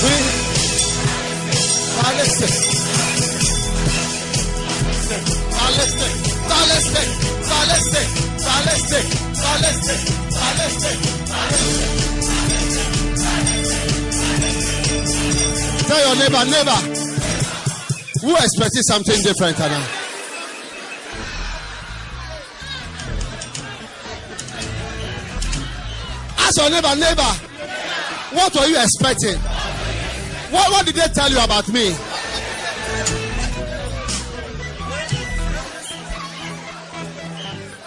[0.00, 0.14] We
[2.00, 2.52] ballistic.
[5.52, 6.12] Ballistic.
[6.48, 7.08] Ballistic.
[7.44, 8.08] Ballistic.
[8.48, 9.04] Ballistic.
[9.36, 10.00] Ballistic.
[10.32, 10.96] Ballistic.
[11.28, 11.78] Ballistic.
[15.88, 16.80] Tell your neighbor, neighbor,
[18.22, 20.07] who expected something different, Anna?
[26.48, 27.32] Ask your neighbor, neighbor,
[28.32, 29.36] what were you expecting?
[30.50, 31.92] What, what did they tell you about me?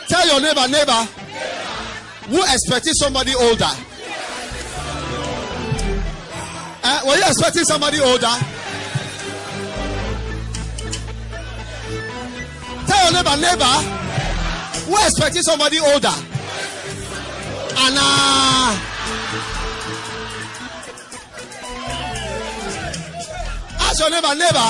[0.07, 1.01] Tell your neighbor, neighbor,
[2.29, 3.73] who expected somebody older?
[6.83, 8.35] Uh, were you expecting somebody older?
[12.85, 13.73] Tell your neighbor, neighbor,
[14.85, 16.30] who expecting somebody older?
[17.77, 18.07] Anna.
[23.79, 24.69] Ask your neighbor, neighbor,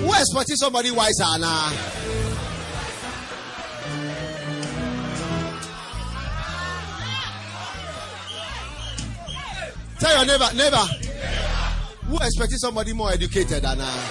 [0.00, 1.24] who expecting somebody wiser?
[1.24, 1.72] Anna.
[9.98, 10.76] Tell your neighbor, neighbor,
[12.06, 14.06] who expecting somebody more educated than uh,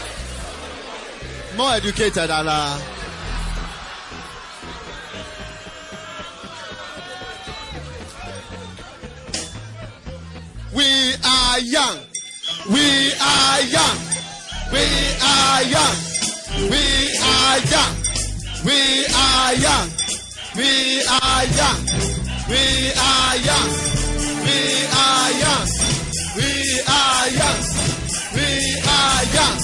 [1.56, 2.97] more educated than uh,
[10.78, 10.84] We
[11.26, 11.98] are young.
[12.70, 13.98] We are young.
[14.72, 14.86] We
[15.26, 15.98] are young.
[16.70, 17.96] We are young.
[18.64, 18.78] We
[19.10, 19.90] are young.
[20.54, 21.82] We are young.
[22.54, 23.74] We are young.
[24.46, 25.66] We are young.
[26.38, 26.46] We
[26.86, 27.66] are young.
[28.36, 28.48] We
[28.86, 29.58] are young.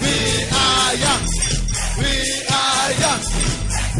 [0.00, 1.24] We are young.
[2.00, 2.14] We
[2.48, 3.20] are young.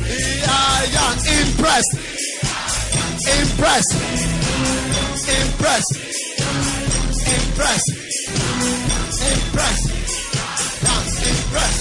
[0.01, 0.16] We
[0.49, 1.16] are young.
[1.45, 1.93] Impressed.
[3.37, 3.93] Impressed.
[5.29, 6.07] Impressed
[7.34, 7.82] impress,
[9.32, 9.80] impress,
[10.48, 11.78] impress, impress,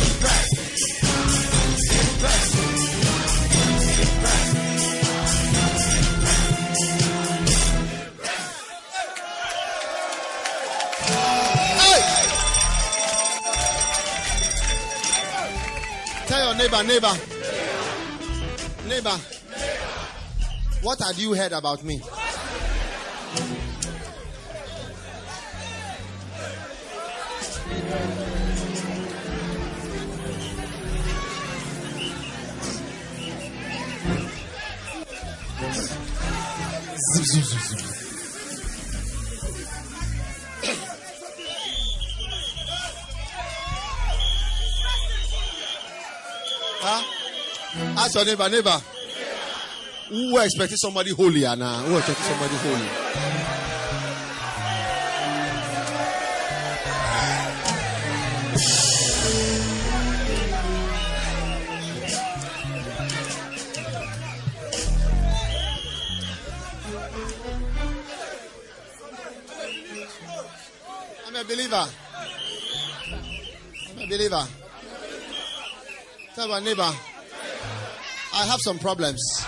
[0.00, 0.60] impress.
[16.26, 17.14] Tell your neighbor, neighbor,
[18.88, 19.18] neighbor,
[20.82, 22.00] what had you heard about me?
[46.82, 47.02] Huh?
[47.98, 48.80] Ask your neighbor, neighbor.
[50.08, 51.78] Who expecting somebody holy, Anna?
[51.84, 53.39] Who expecting somebody holy?
[71.44, 71.86] Believer.
[73.90, 74.46] I'm a believer.
[76.34, 76.90] Tell my neighbor,
[78.32, 79.44] I have some problems,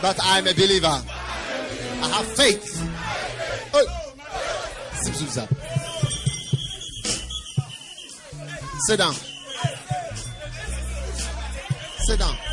[0.00, 0.86] but I'm a believer.
[0.86, 2.64] I have faith.
[3.74, 3.86] Oh.
[5.02, 5.48] Zip, zip.
[8.86, 9.14] Sit down.
[11.98, 12.49] Sit down.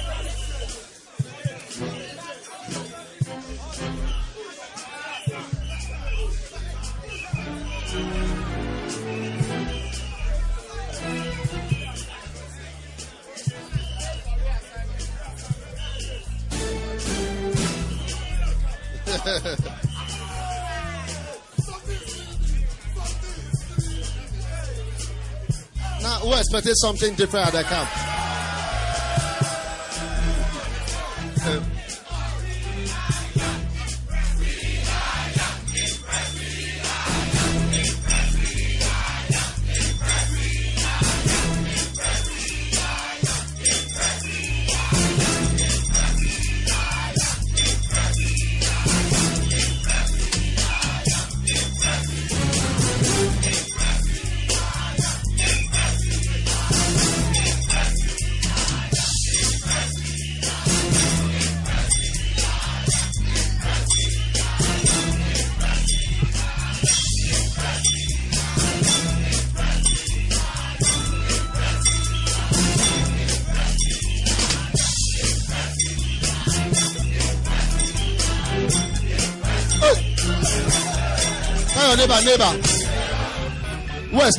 [26.57, 28.06] Who something different at the camp?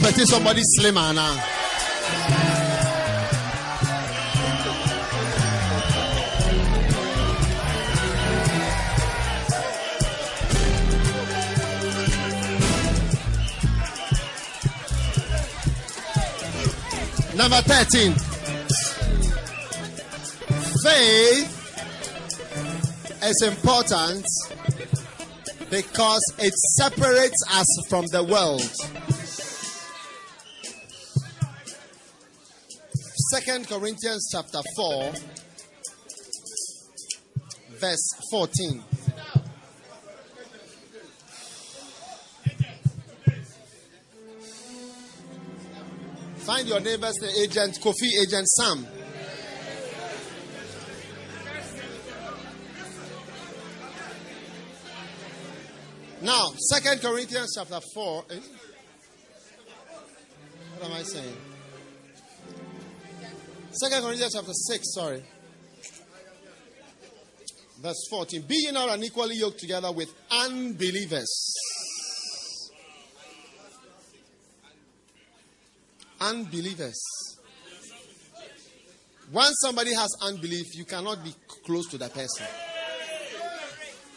[0.08, 1.34] Expected somebody slimmer now?
[17.36, 18.14] Number 13.
[20.82, 21.52] Faith
[23.24, 24.24] is important
[25.68, 28.87] because it separates us from the world.
[33.58, 35.12] Second Corinthians chapter 4
[37.80, 38.84] verse 14.
[46.36, 48.86] Find your neighbor's agent Kofi, agent Sam.
[56.22, 58.24] Now, Second Corinthians chapter 4.
[58.30, 58.34] eh?
[60.78, 61.47] What am I saying?
[63.70, 65.22] Second Corinthians chapter 6, sorry.
[67.80, 68.42] Verse 14.
[68.42, 71.54] Be ye not unequally yoked together with unbelievers.
[76.20, 77.00] Unbelievers.
[79.30, 81.32] Once somebody has unbelief, you cannot be
[81.64, 82.46] close to that person.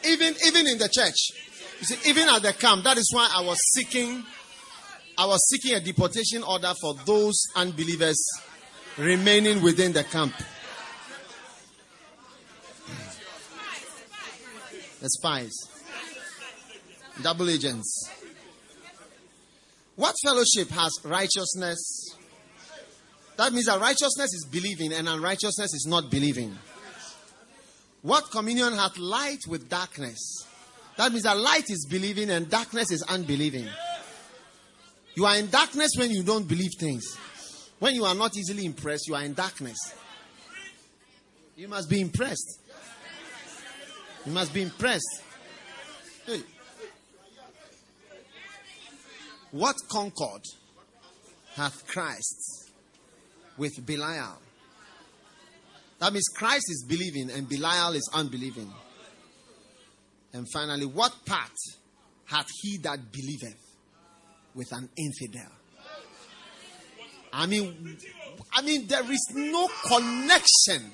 [0.06, 1.32] Even even in the church.
[1.80, 4.24] You see, even at the camp, that is why I was seeking
[5.18, 8.18] I was seeking a deportation order for those unbelievers
[9.02, 10.34] remaining within the camp.
[15.02, 15.52] The spies.
[17.22, 18.10] Double agents.
[19.96, 22.16] What fellowship has righteousness?
[23.38, 26.58] That means that righteousness is believing and unrighteousness is not believing.
[28.04, 30.46] What communion hath light with darkness?
[30.98, 33.68] That means that light is believing and darkness is unbelieving.
[35.16, 37.18] You are in darkness when you don't believe things.
[37.82, 39.96] When you are not easily impressed, you are in darkness.
[41.56, 42.60] You must be impressed.
[44.24, 45.24] You must be impressed.
[46.28, 46.44] Hey.
[49.50, 50.44] What concord
[51.56, 52.70] hath Christ
[53.58, 54.38] with Belial?
[55.98, 58.72] That means Christ is believing and Belial is unbelieving.
[60.34, 61.58] And finally, what part
[62.26, 63.58] hath he that believeth
[64.54, 65.52] with an infidel?
[67.34, 67.98] I mean,
[68.54, 70.92] I mean, there is no connection.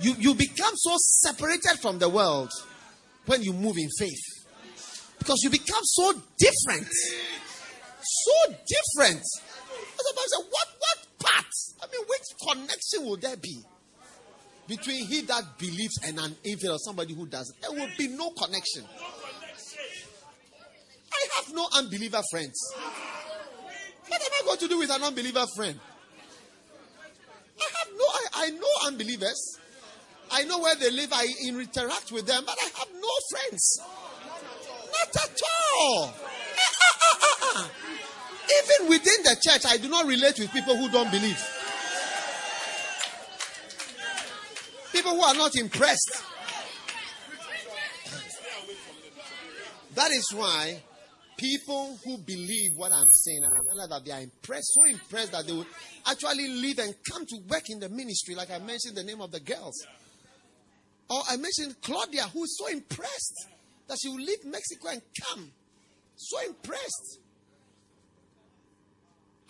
[0.00, 2.50] You, you become so separated from the world
[3.26, 4.20] when you move in faith.
[5.18, 6.88] Because you become so different.
[8.02, 9.22] So different.
[9.96, 11.46] What, what part?
[11.82, 12.22] I mean, which
[12.52, 13.62] connection will there be?
[14.66, 17.60] Between he that believes and an infidel, somebody who doesn't.
[17.60, 18.84] There will be no connection.
[21.12, 22.58] I have no unbeliever friends.
[24.14, 25.80] What am I going to do with an unbeliever friend?
[27.60, 29.58] I have no, I, I know unbelievers.
[30.30, 31.12] I know where they live.
[31.12, 33.80] I interact with them, but I have no friends.
[33.80, 35.40] Not at
[35.76, 36.14] all.
[36.16, 37.70] Ah, ah, ah,
[38.62, 41.42] even within the church, I do not relate with people who don't believe.
[44.92, 46.22] People who are not impressed.
[49.96, 50.82] That is why
[51.36, 55.32] people who believe what I'm saying and I realize that they are impressed, so impressed
[55.32, 55.66] that they would
[56.06, 59.30] actually leave and come to work in the ministry, like I mentioned the name of
[59.30, 59.86] the girls.
[61.10, 63.48] Or I mentioned Claudia, who is so impressed
[63.88, 65.50] that she will leave Mexico and come.
[66.16, 67.18] So impressed.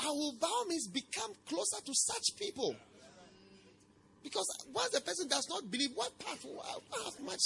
[0.00, 2.74] I will by all means become closer to such people.
[4.22, 7.40] Because once the person does not believe, what part, what much,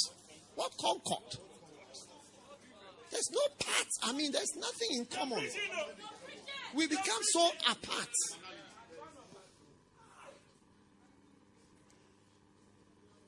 [0.55, 1.39] what concord?
[3.11, 3.87] There's no part.
[4.03, 5.45] I mean, there's nothing in common.
[6.75, 8.09] We become so apart.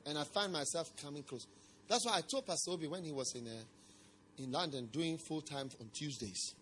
[0.06, 1.46] And I find myself coming close.
[1.88, 5.40] That's why I told Pastor Obi when he was in, uh, in London doing full
[5.40, 6.54] time on Tuesdays.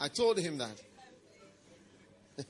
[0.00, 0.80] I told him that.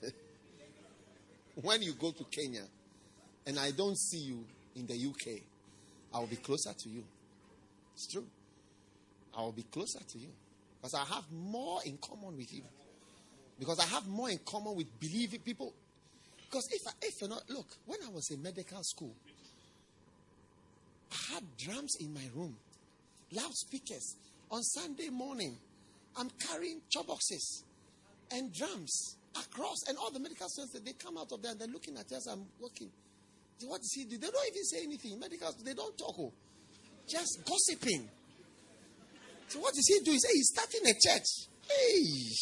[1.54, 2.64] when you go to Kenya
[3.46, 4.44] and I don't see you
[4.76, 5.40] in the UK,
[6.14, 7.04] I will be closer to you.
[7.94, 8.26] It's true.
[9.36, 10.28] I will be closer to you.
[10.80, 12.62] Because I have more in common with you.
[13.58, 15.74] Because I have more in common with believing people.
[16.48, 19.14] Because if I, if you're not, look, when I was in medical school,
[21.12, 22.56] I had drums in my room,
[23.32, 24.16] loudspeakers.
[24.50, 25.56] On Sunday morning,
[26.16, 27.64] I'm carrying chop boxes
[28.30, 31.68] and drums across, and all the medical students they come out of there and they're
[31.68, 32.26] looking at us.
[32.28, 32.90] I'm walking.
[33.62, 34.16] What does he do?
[34.16, 35.18] They don't even say anything.
[35.18, 36.14] Medical, they don't talk.
[36.18, 36.32] Oh.
[37.08, 38.08] Just gossiping.
[39.48, 40.12] So what does he do?
[40.12, 41.48] He say he's starting a church.
[41.68, 42.32] Hey.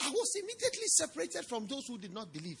[0.00, 2.58] I was immediately separated from those who did not believe.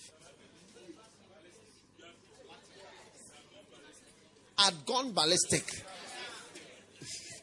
[4.56, 5.64] I'd gone ballistic.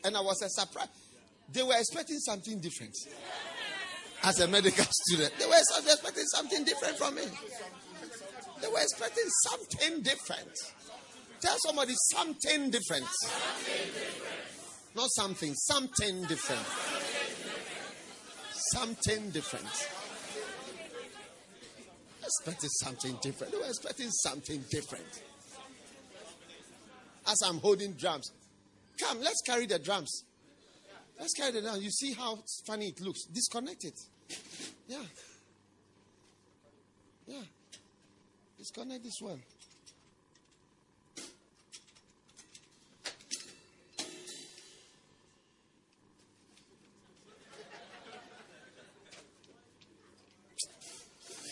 [0.03, 0.87] And I was a surprise.
[1.51, 2.95] They were expecting something different.
[4.23, 7.23] As a medical student, they were expecting something different from me.
[8.61, 10.57] They were expecting something different.
[11.41, 13.07] Tell somebody something different.
[14.95, 16.65] Not something, something different.
[18.73, 19.89] Something different.
[22.23, 23.51] Expecting something different.
[23.51, 25.23] They were expecting something different.
[27.27, 28.31] As I'm holding drums,
[28.99, 30.23] come, let's carry the drums.
[31.19, 31.81] Let's carry it down.
[31.81, 33.25] You see how funny it looks.
[33.25, 33.99] Disconnect it.
[34.87, 35.03] Yeah.
[37.27, 37.41] Yeah.
[38.57, 39.39] Disconnect this one.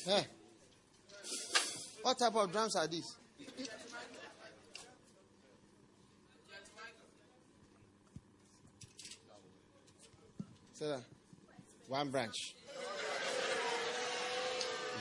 [0.10, 0.26] Hey.
[2.02, 3.15] What type of drums are these?
[10.80, 11.03] That.
[11.90, 12.56] One branch.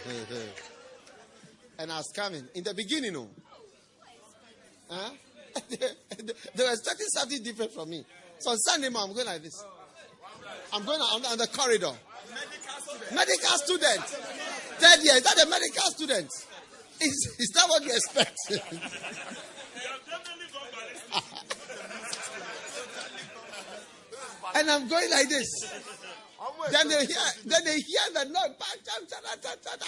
[1.79, 3.15] and I was coming in the beginning.
[3.15, 3.29] No.
[4.91, 5.11] Huh?
[5.71, 5.79] they
[6.65, 8.05] were expecting something different from me.
[8.41, 9.65] So on Sunday morning, I'm going like this.
[10.75, 11.93] I'm going on, on the corridor.
[13.15, 14.48] Medical student.
[14.79, 15.17] Third year.
[15.17, 16.31] Is that a medical student?
[17.01, 18.37] Is, is that what you expect?
[24.55, 25.49] and I'm going like this.
[26.71, 28.55] Then they hear, then they hear the noise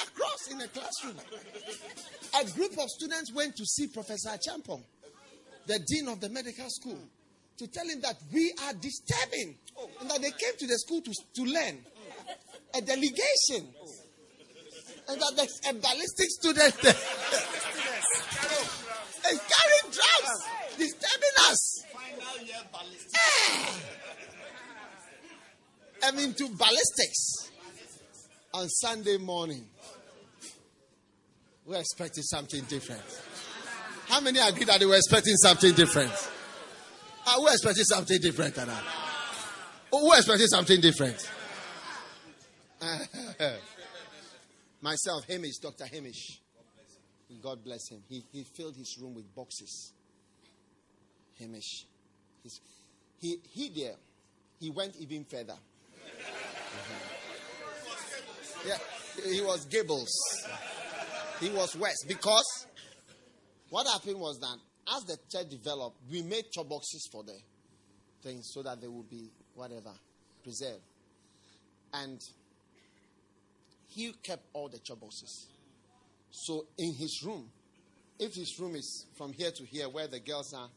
[0.02, 1.16] across in the classroom.
[2.40, 4.82] A group of students went to see Professor Champong,
[5.66, 6.98] the dean of the medical school,
[7.58, 9.56] to tell him that we are disturbing,
[10.00, 11.78] and that they came to the school to, to learn.
[12.74, 13.74] A delegation,
[15.08, 16.94] and that there's a ballistic student there.
[19.32, 20.32] is carrying drugs,
[20.76, 21.84] disturbing us.
[26.02, 27.50] I'm into ballistics
[28.54, 29.66] on Sunday morning.
[31.66, 33.02] We're expecting something different.
[34.08, 36.10] How many agree that they were expecting something different?
[37.26, 38.82] Uh, we're expecting something different than that.
[39.92, 41.30] We're expecting something different.
[44.80, 45.86] Myself, Hamish, Dr.
[45.86, 46.40] Hamish.
[47.42, 48.02] God bless him.
[48.08, 49.92] He, he filled his room with boxes.
[51.38, 51.86] Hamish.
[52.42, 52.60] He's,
[53.18, 53.94] he, he there,
[54.58, 55.56] he went even further.
[56.72, 57.08] Mm-hmm.
[58.68, 58.78] Yeah,
[59.30, 60.10] he was Gables.
[61.40, 62.04] He was West.
[62.08, 62.66] Because
[63.70, 64.56] what happened was that
[64.96, 67.36] as the church developed, we made chop boxes for the
[68.22, 69.92] things so that they would be whatever
[70.42, 70.82] preserved.
[71.92, 72.20] And
[73.90, 75.48] he kept all the chop boxes.
[76.30, 77.50] So in his room,
[78.18, 80.68] if his room is from here to here where the girls are,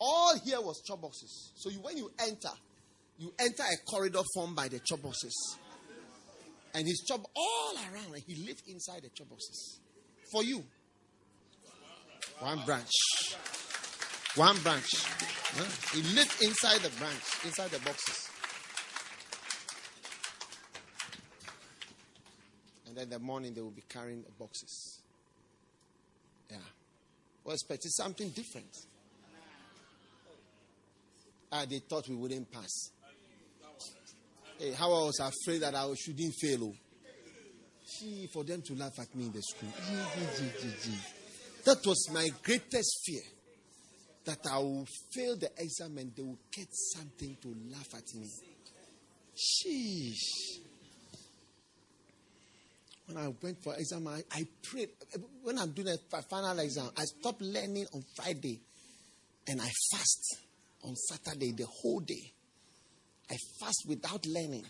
[0.00, 1.52] all here was chop boxes.
[1.56, 2.56] So you, when you enter,
[3.20, 5.58] You enter a corridor formed by the chop boxes.
[6.72, 9.80] And he's chopped all around and he lived inside the chop boxes.
[10.32, 10.64] For you.
[12.38, 12.90] One branch.
[14.36, 14.88] One branch.
[15.04, 15.66] Huh?
[15.92, 18.29] He lived inside the branch, inside the boxes.
[22.90, 25.00] And then the morning they will be carrying boxes.
[26.50, 26.56] Yeah.
[27.44, 28.76] Well, expecting something different.
[31.52, 32.90] Ah, they thought we wouldn't pass.
[34.58, 36.64] Hey, how I was afraid that I shouldn't fail.
[36.64, 36.74] Oh.
[38.00, 39.68] Gee, for them to laugh at me in the school.
[41.64, 43.22] That was my greatest fear.
[44.24, 48.28] That I will fail the exam and they will get something to laugh at me.
[49.36, 50.69] Sheesh.
[53.12, 54.90] When I went for exam, I, I prayed.
[55.42, 58.60] When I'm doing a final exam, I stop learning on Friday
[59.48, 60.36] and I fast
[60.84, 62.32] on Saturday the whole day.
[63.28, 64.64] I fast without learning.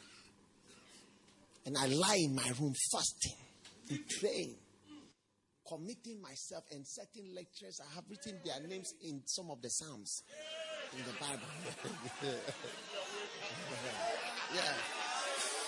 [1.67, 3.37] And I lie in my room fasting
[3.91, 4.55] and praying,
[5.69, 7.79] committing myself and certain lecturers.
[7.87, 10.23] I have written their names in some of the Psalms
[10.97, 11.43] in the Bible.
[14.55, 14.63] yeah.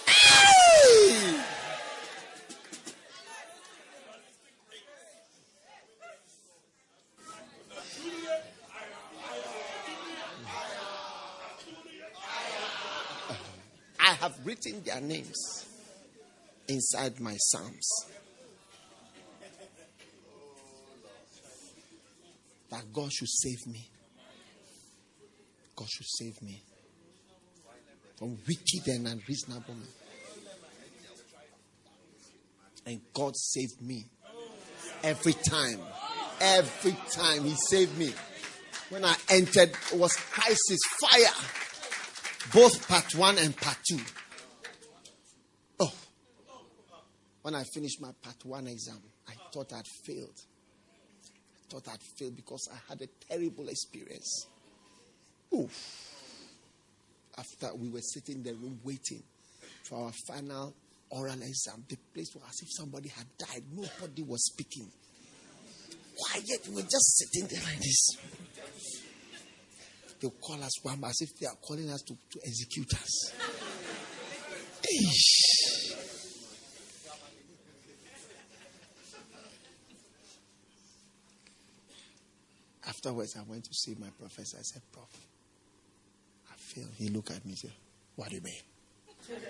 [0.06, 1.42] Hey!
[14.22, 15.66] have written their names
[16.68, 17.88] inside my Psalms.
[22.70, 23.88] That God should save me.
[25.76, 26.62] God should save me
[28.16, 29.88] from wicked and unreasonable men.
[32.84, 34.06] And God saved me
[35.02, 35.78] every time.
[36.40, 38.12] Every time He saved me.
[38.90, 41.32] When I entered, it was crisis, fire
[42.52, 44.00] both part one and part two.
[45.80, 45.92] Oh,
[47.42, 48.98] when I finished my part one exam,
[49.28, 50.40] I thought I'd failed.
[51.54, 54.46] I thought I'd failed because I had a terrible experience.
[55.54, 56.08] Oof.
[57.36, 59.22] After we were sitting in the room waiting
[59.84, 60.74] for our final
[61.10, 63.62] oral exam, the place was as if somebody had died.
[63.72, 64.88] Nobody was speaking.
[66.16, 66.68] Quiet.
[66.68, 68.16] We were just sitting there like this
[70.22, 73.32] they'll call us one as if they are calling us to, to execute us.
[83.04, 84.58] Afterwards, I went to see my professor.
[84.60, 85.08] I said, Prof,
[86.48, 86.86] I feel.
[86.96, 87.72] He looked at me and said,
[88.14, 88.60] What do you mean?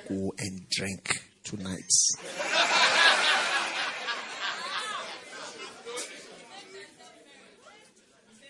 [0.08, 1.82] Go and drink tonight.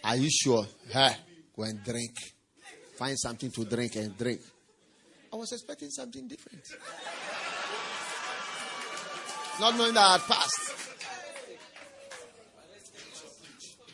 [0.05, 0.67] Are you sure?
[0.89, 1.17] Hey.
[1.57, 2.15] Go and drink.
[2.97, 4.41] Find something to drink and drink.
[5.33, 6.63] I was expecting something different.
[9.59, 10.75] Not knowing that I had passed.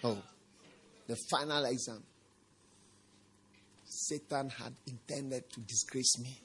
[0.04, 0.18] Oh,
[1.08, 2.02] the final exam.
[3.84, 6.38] Satan had intended to disgrace me.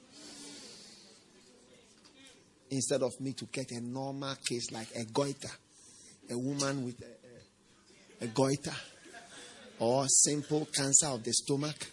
[2.70, 5.50] Instead of me to get a normal case like a goiter,
[6.30, 8.74] a woman with a, a, a goiter
[9.78, 11.86] or simple cancer of the stomach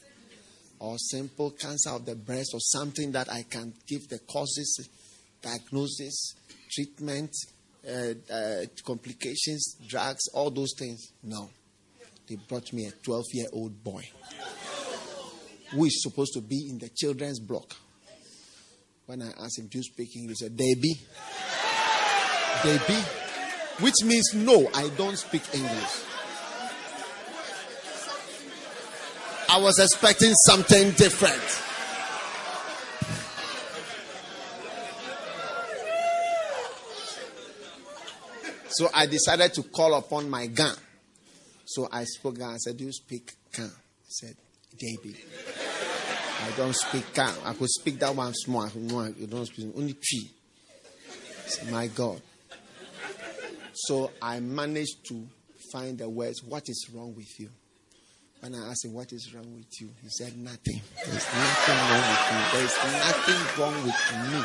[0.79, 4.89] or simple cancer of the breast or something that I can give the causes,
[5.41, 6.35] diagnosis,
[6.71, 7.31] treatment,
[7.87, 11.11] uh, uh, complications, drugs, all those things.
[11.21, 11.49] No.
[12.27, 14.07] They brought me a 12 year old boy
[15.71, 17.75] who is supposed to be in the children's block.
[19.05, 20.39] When I asked him, Do you speak English?
[20.39, 20.99] He said, Debbie.
[22.63, 23.03] Debbie.
[23.79, 26.05] Which means, No, I don't speak English.
[29.49, 31.61] I was expecting something different.
[38.69, 40.75] So I decided to call upon my gun.
[41.71, 42.53] So I spoke gun.
[42.53, 43.71] I said, Do you speak Kan?
[44.03, 44.35] He said,
[44.77, 45.15] David.
[46.43, 47.33] I don't speak Kan.
[47.45, 48.69] I could speak that one small.
[48.75, 50.29] No, you don't speak only three.
[51.71, 52.21] My God.
[53.73, 55.25] So I managed to
[55.71, 57.49] find the words, What is wrong with you?
[58.41, 59.91] When I asked him, What is wrong with you?
[60.01, 60.81] He said, Nothing.
[61.05, 62.43] There's nothing wrong with me.
[62.51, 64.41] There's nothing wrong with me.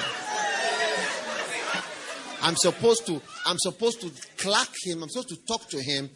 [2.42, 6.08] I'm supposed to, I'm supposed to clack him, I'm supposed to talk to him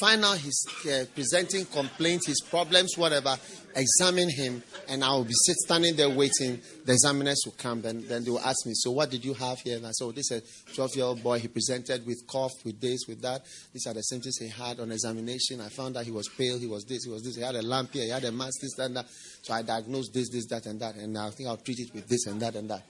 [0.00, 3.36] find out he's uh, presenting complaints, his problems, whatever,
[3.76, 6.58] examine him, and I will be standing there waiting.
[6.86, 9.60] The examiners will come, and then they will ask me, So, what did you have
[9.60, 9.76] here?
[9.76, 11.38] And I said, Oh, this is a 12 year old boy.
[11.38, 13.42] He presented with cough, with this, with that.
[13.74, 15.60] These are the symptoms he had on examination.
[15.60, 17.62] I found that he was pale, he was this, he was this, he had a
[17.62, 19.06] lump here, he had a mass, this, and that.
[19.42, 22.08] So, I diagnosed this, this, that, and that, and I think I'll treat it with
[22.08, 22.84] this and that and that.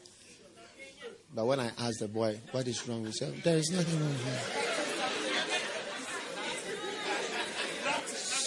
[1.35, 3.05] But when I asked the boy, What is wrong?
[3.05, 4.70] He said, There is nothing wrong here.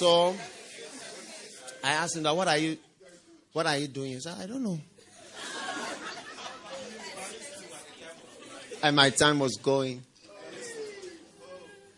[0.04, 0.36] So
[1.82, 2.78] I asked him that, what are you
[3.54, 4.12] what are you doing?
[4.12, 4.78] He said, I don't know.
[8.84, 10.04] and my time was going.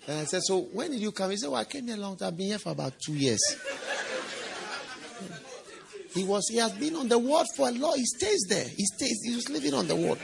[0.07, 1.31] And I said, So when did you come?
[1.31, 2.27] He said, Well, I came here a long time.
[2.27, 3.41] I've been here for about two years.
[6.13, 7.95] He was he has been on the ward for a lot.
[7.95, 8.67] He stays there.
[8.67, 10.19] He stays, he was living on the ward.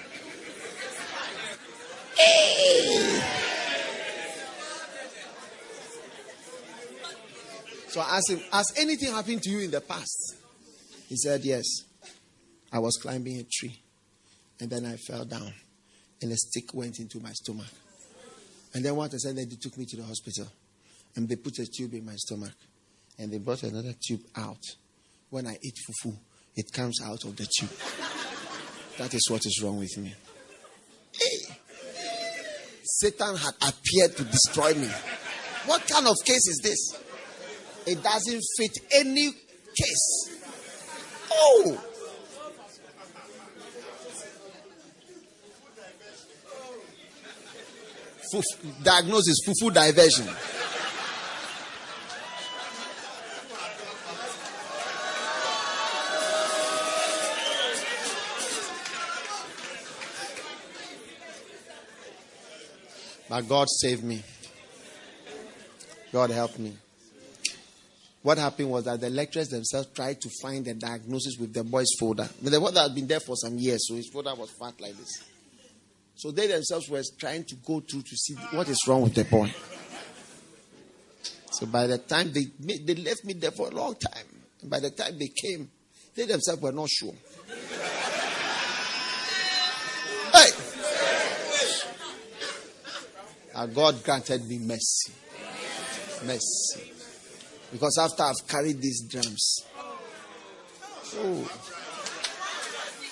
[7.92, 10.36] So I asked him, Has anything happened to you in the past?
[11.10, 11.66] He said, Yes.
[12.72, 13.78] I was climbing a tree
[14.62, 15.54] and then I fell down
[16.22, 17.68] and a stick went into my stomach.
[18.74, 20.48] And then what I said, they took me to the hospital
[21.18, 22.54] and they put a tube in my stomach
[23.20, 24.64] and they brought another tube out.
[25.30, 26.16] When I eat fufu,
[26.56, 27.72] it comes out of the tube.
[28.98, 30.14] That is what is wrong with me.
[31.14, 31.56] Hey!
[32.84, 34.90] Satan had appeared to destroy me.
[35.66, 37.02] What kind of case is this?
[37.86, 39.32] It doesn't fit any
[39.76, 40.40] case.
[41.32, 41.88] Oh!
[48.84, 50.28] Diagnosis fufu diversion.
[63.28, 64.24] But God save me.
[66.12, 66.78] God help me.
[68.24, 71.92] What happened was that the lecturers themselves tried to find a diagnosis with the boy's
[72.00, 72.30] folder.
[72.42, 74.96] But the boy had been there for some years, so his folder was fat like
[74.96, 75.24] this.
[76.16, 79.24] So they themselves were trying to go through to see what is wrong with the
[79.24, 79.52] boy.
[81.52, 84.26] So by the time they they left me there for a long time.
[84.62, 85.70] And by the time they came,
[86.16, 87.14] they themselves were not sure.
[90.32, 90.52] hey!
[93.56, 95.14] And God granted me mercy.
[96.24, 97.01] Mercy.
[97.72, 99.64] Because after I've carried these drums,
[101.16, 101.50] oh,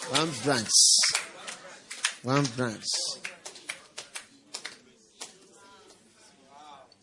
[0.10, 0.70] one branch,
[2.24, 2.84] one branch,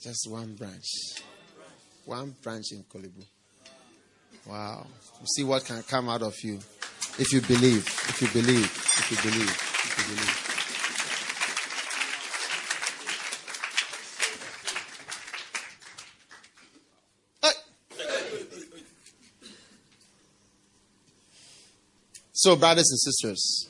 [0.02, 0.84] just one branch,
[2.04, 3.22] one branch in Korle Bu.
[4.46, 4.86] Wow.
[5.20, 6.58] You see what can come out of you
[7.18, 10.45] if you believe, if you believe, if you believe, if you believe.
[22.46, 23.68] So, brothers and sisters,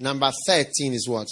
[0.00, 1.28] number 13 is what?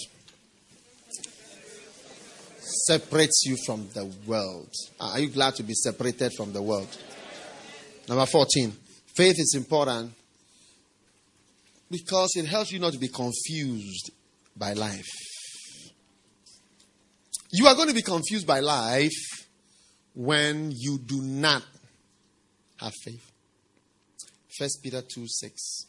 [2.87, 4.71] Separates you from the world.
[5.01, 6.87] Ah, are you glad to be separated from the world?
[8.09, 8.71] Number 14,
[9.17, 10.13] faith is important
[11.91, 14.13] because it helps you not to be confused
[14.57, 15.11] by life.
[17.51, 19.49] You are going to be confused by life
[20.15, 21.65] when you do not
[22.77, 23.33] have faith.
[24.57, 25.89] First Peter 2 6.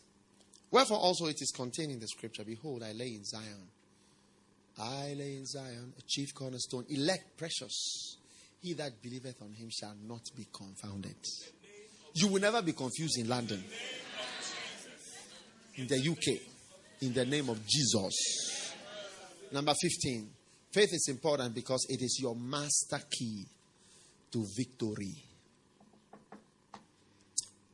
[0.71, 3.67] Wherefore also it is contained in the scripture Behold, I lay in Zion.
[4.79, 8.17] I lay in Zion a chief cornerstone, elect precious.
[8.61, 11.15] He that believeth on him shall not be confounded.
[12.13, 13.63] You will never be confused in London,
[15.75, 16.41] in the UK,
[17.01, 18.73] in the name of Jesus.
[19.51, 20.29] Number 15.
[20.71, 23.45] Faith is important because it is your master key
[24.31, 25.15] to victory.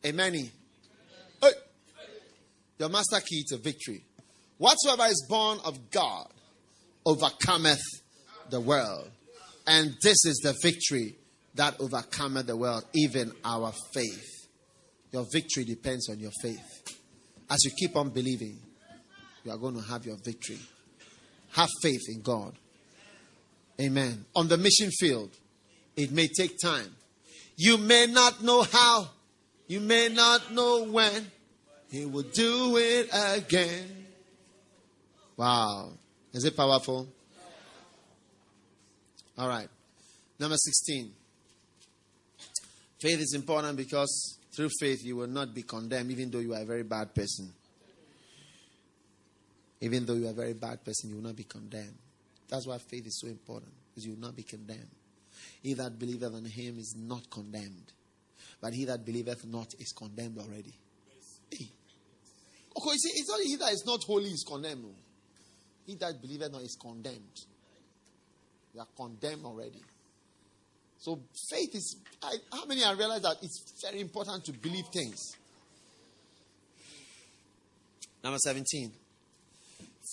[0.06, 0.50] Amen.
[2.80, 4.04] Your master key to victory.
[4.58, 6.28] Whatsoever is born of God
[7.06, 7.82] overcometh
[8.50, 9.10] the world.
[9.68, 11.16] And this is the victory
[11.56, 14.48] that overcometh the world, even our faith.
[15.12, 16.98] Your victory depends on your faith.
[17.50, 18.60] As you keep on believing,
[19.44, 20.60] you are going to have your victory.
[21.54, 22.54] Have faith in God.
[23.80, 24.26] Amen.
[24.36, 25.32] On the mission field,
[25.96, 26.96] it may take time.
[27.56, 29.10] You may not know how,
[29.68, 31.32] you may not know when,
[31.90, 34.06] he will do it again.
[35.38, 35.92] Wow.
[36.34, 37.08] Is it powerful?
[39.38, 39.70] All right.
[40.40, 41.12] Number 16.
[43.00, 46.62] Faith is important because through faith you will not be condemned, even though you are
[46.62, 47.52] a very bad person.
[49.82, 51.98] Even though you are a very bad person, you will not be condemned.
[52.48, 54.90] That's why faith is so important, because you will not be condemned.
[55.62, 57.92] He that believeth on him is not condemned,
[58.62, 60.74] but he that believeth not is condemned already.
[62.78, 64.96] Okay, see, it's not he that is not holy is condemned.
[65.86, 67.40] He that believeth not is condemned.
[68.74, 69.82] You are condemned already.
[70.98, 71.20] So
[71.50, 71.98] faith is.
[72.22, 75.22] I, how many have realized that it's very important to believe things?
[78.24, 78.92] Number 17.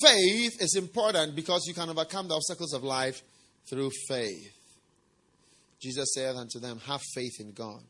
[0.00, 3.22] Faith is important because you can overcome the obstacles of life
[3.68, 4.52] through faith.
[5.80, 7.82] Jesus said unto them, Have faith in God.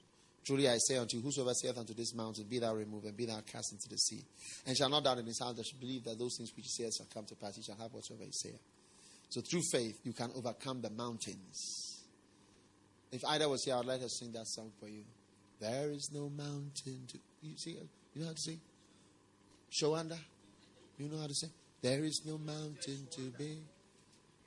[0.44, 3.26] Truly I say unto you, whosoever saith unto this mountain, Be thou removed and be
[3.26, 4.24] thou cast into the sea,
[4.66, 6.82] and shall not doubt in his heart, but shall believe that those things which he
[6.82, 8.60] says shall come to pass, he shall have whatsoever he saith.
[9.28, 12.02] So through faith, you can overcome the mountains.
[13.12, 15.04] If Ida was here, I'd let her sing that song for you.
[15.60, 17.18] There is no mountain to.
[17.42, 17.78] You see,
[18.14, 18.60] you know how to sing?
[19.70, 20.18] Showanda?
[20.98, 21.50] You know how to sing?
[21.82, 23.58] There is no mountain to be.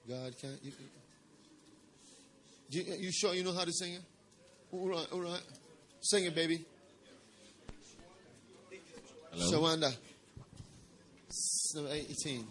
[0.07, 0.59] God can't.
[0.61, 0.71] You,
[2.69, 4.01] you, you sure you know how to sing it?
[4.71, 5.41] All right, all right.
[6.05, 6.63] Sing it, baby.
[9.31, 9.51] Hello?
[9.51, 9.91] Shawanda.
[11.73, 12.45] Number 18.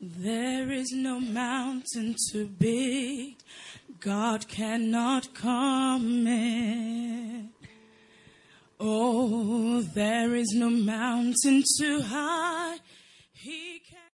[0.00, 3.36] There is no mountain too big
[4.00, 7.50] God cannot come in.
[8.80, 12.78] Oh, there is no mountain too high
[13.32, 13.77] He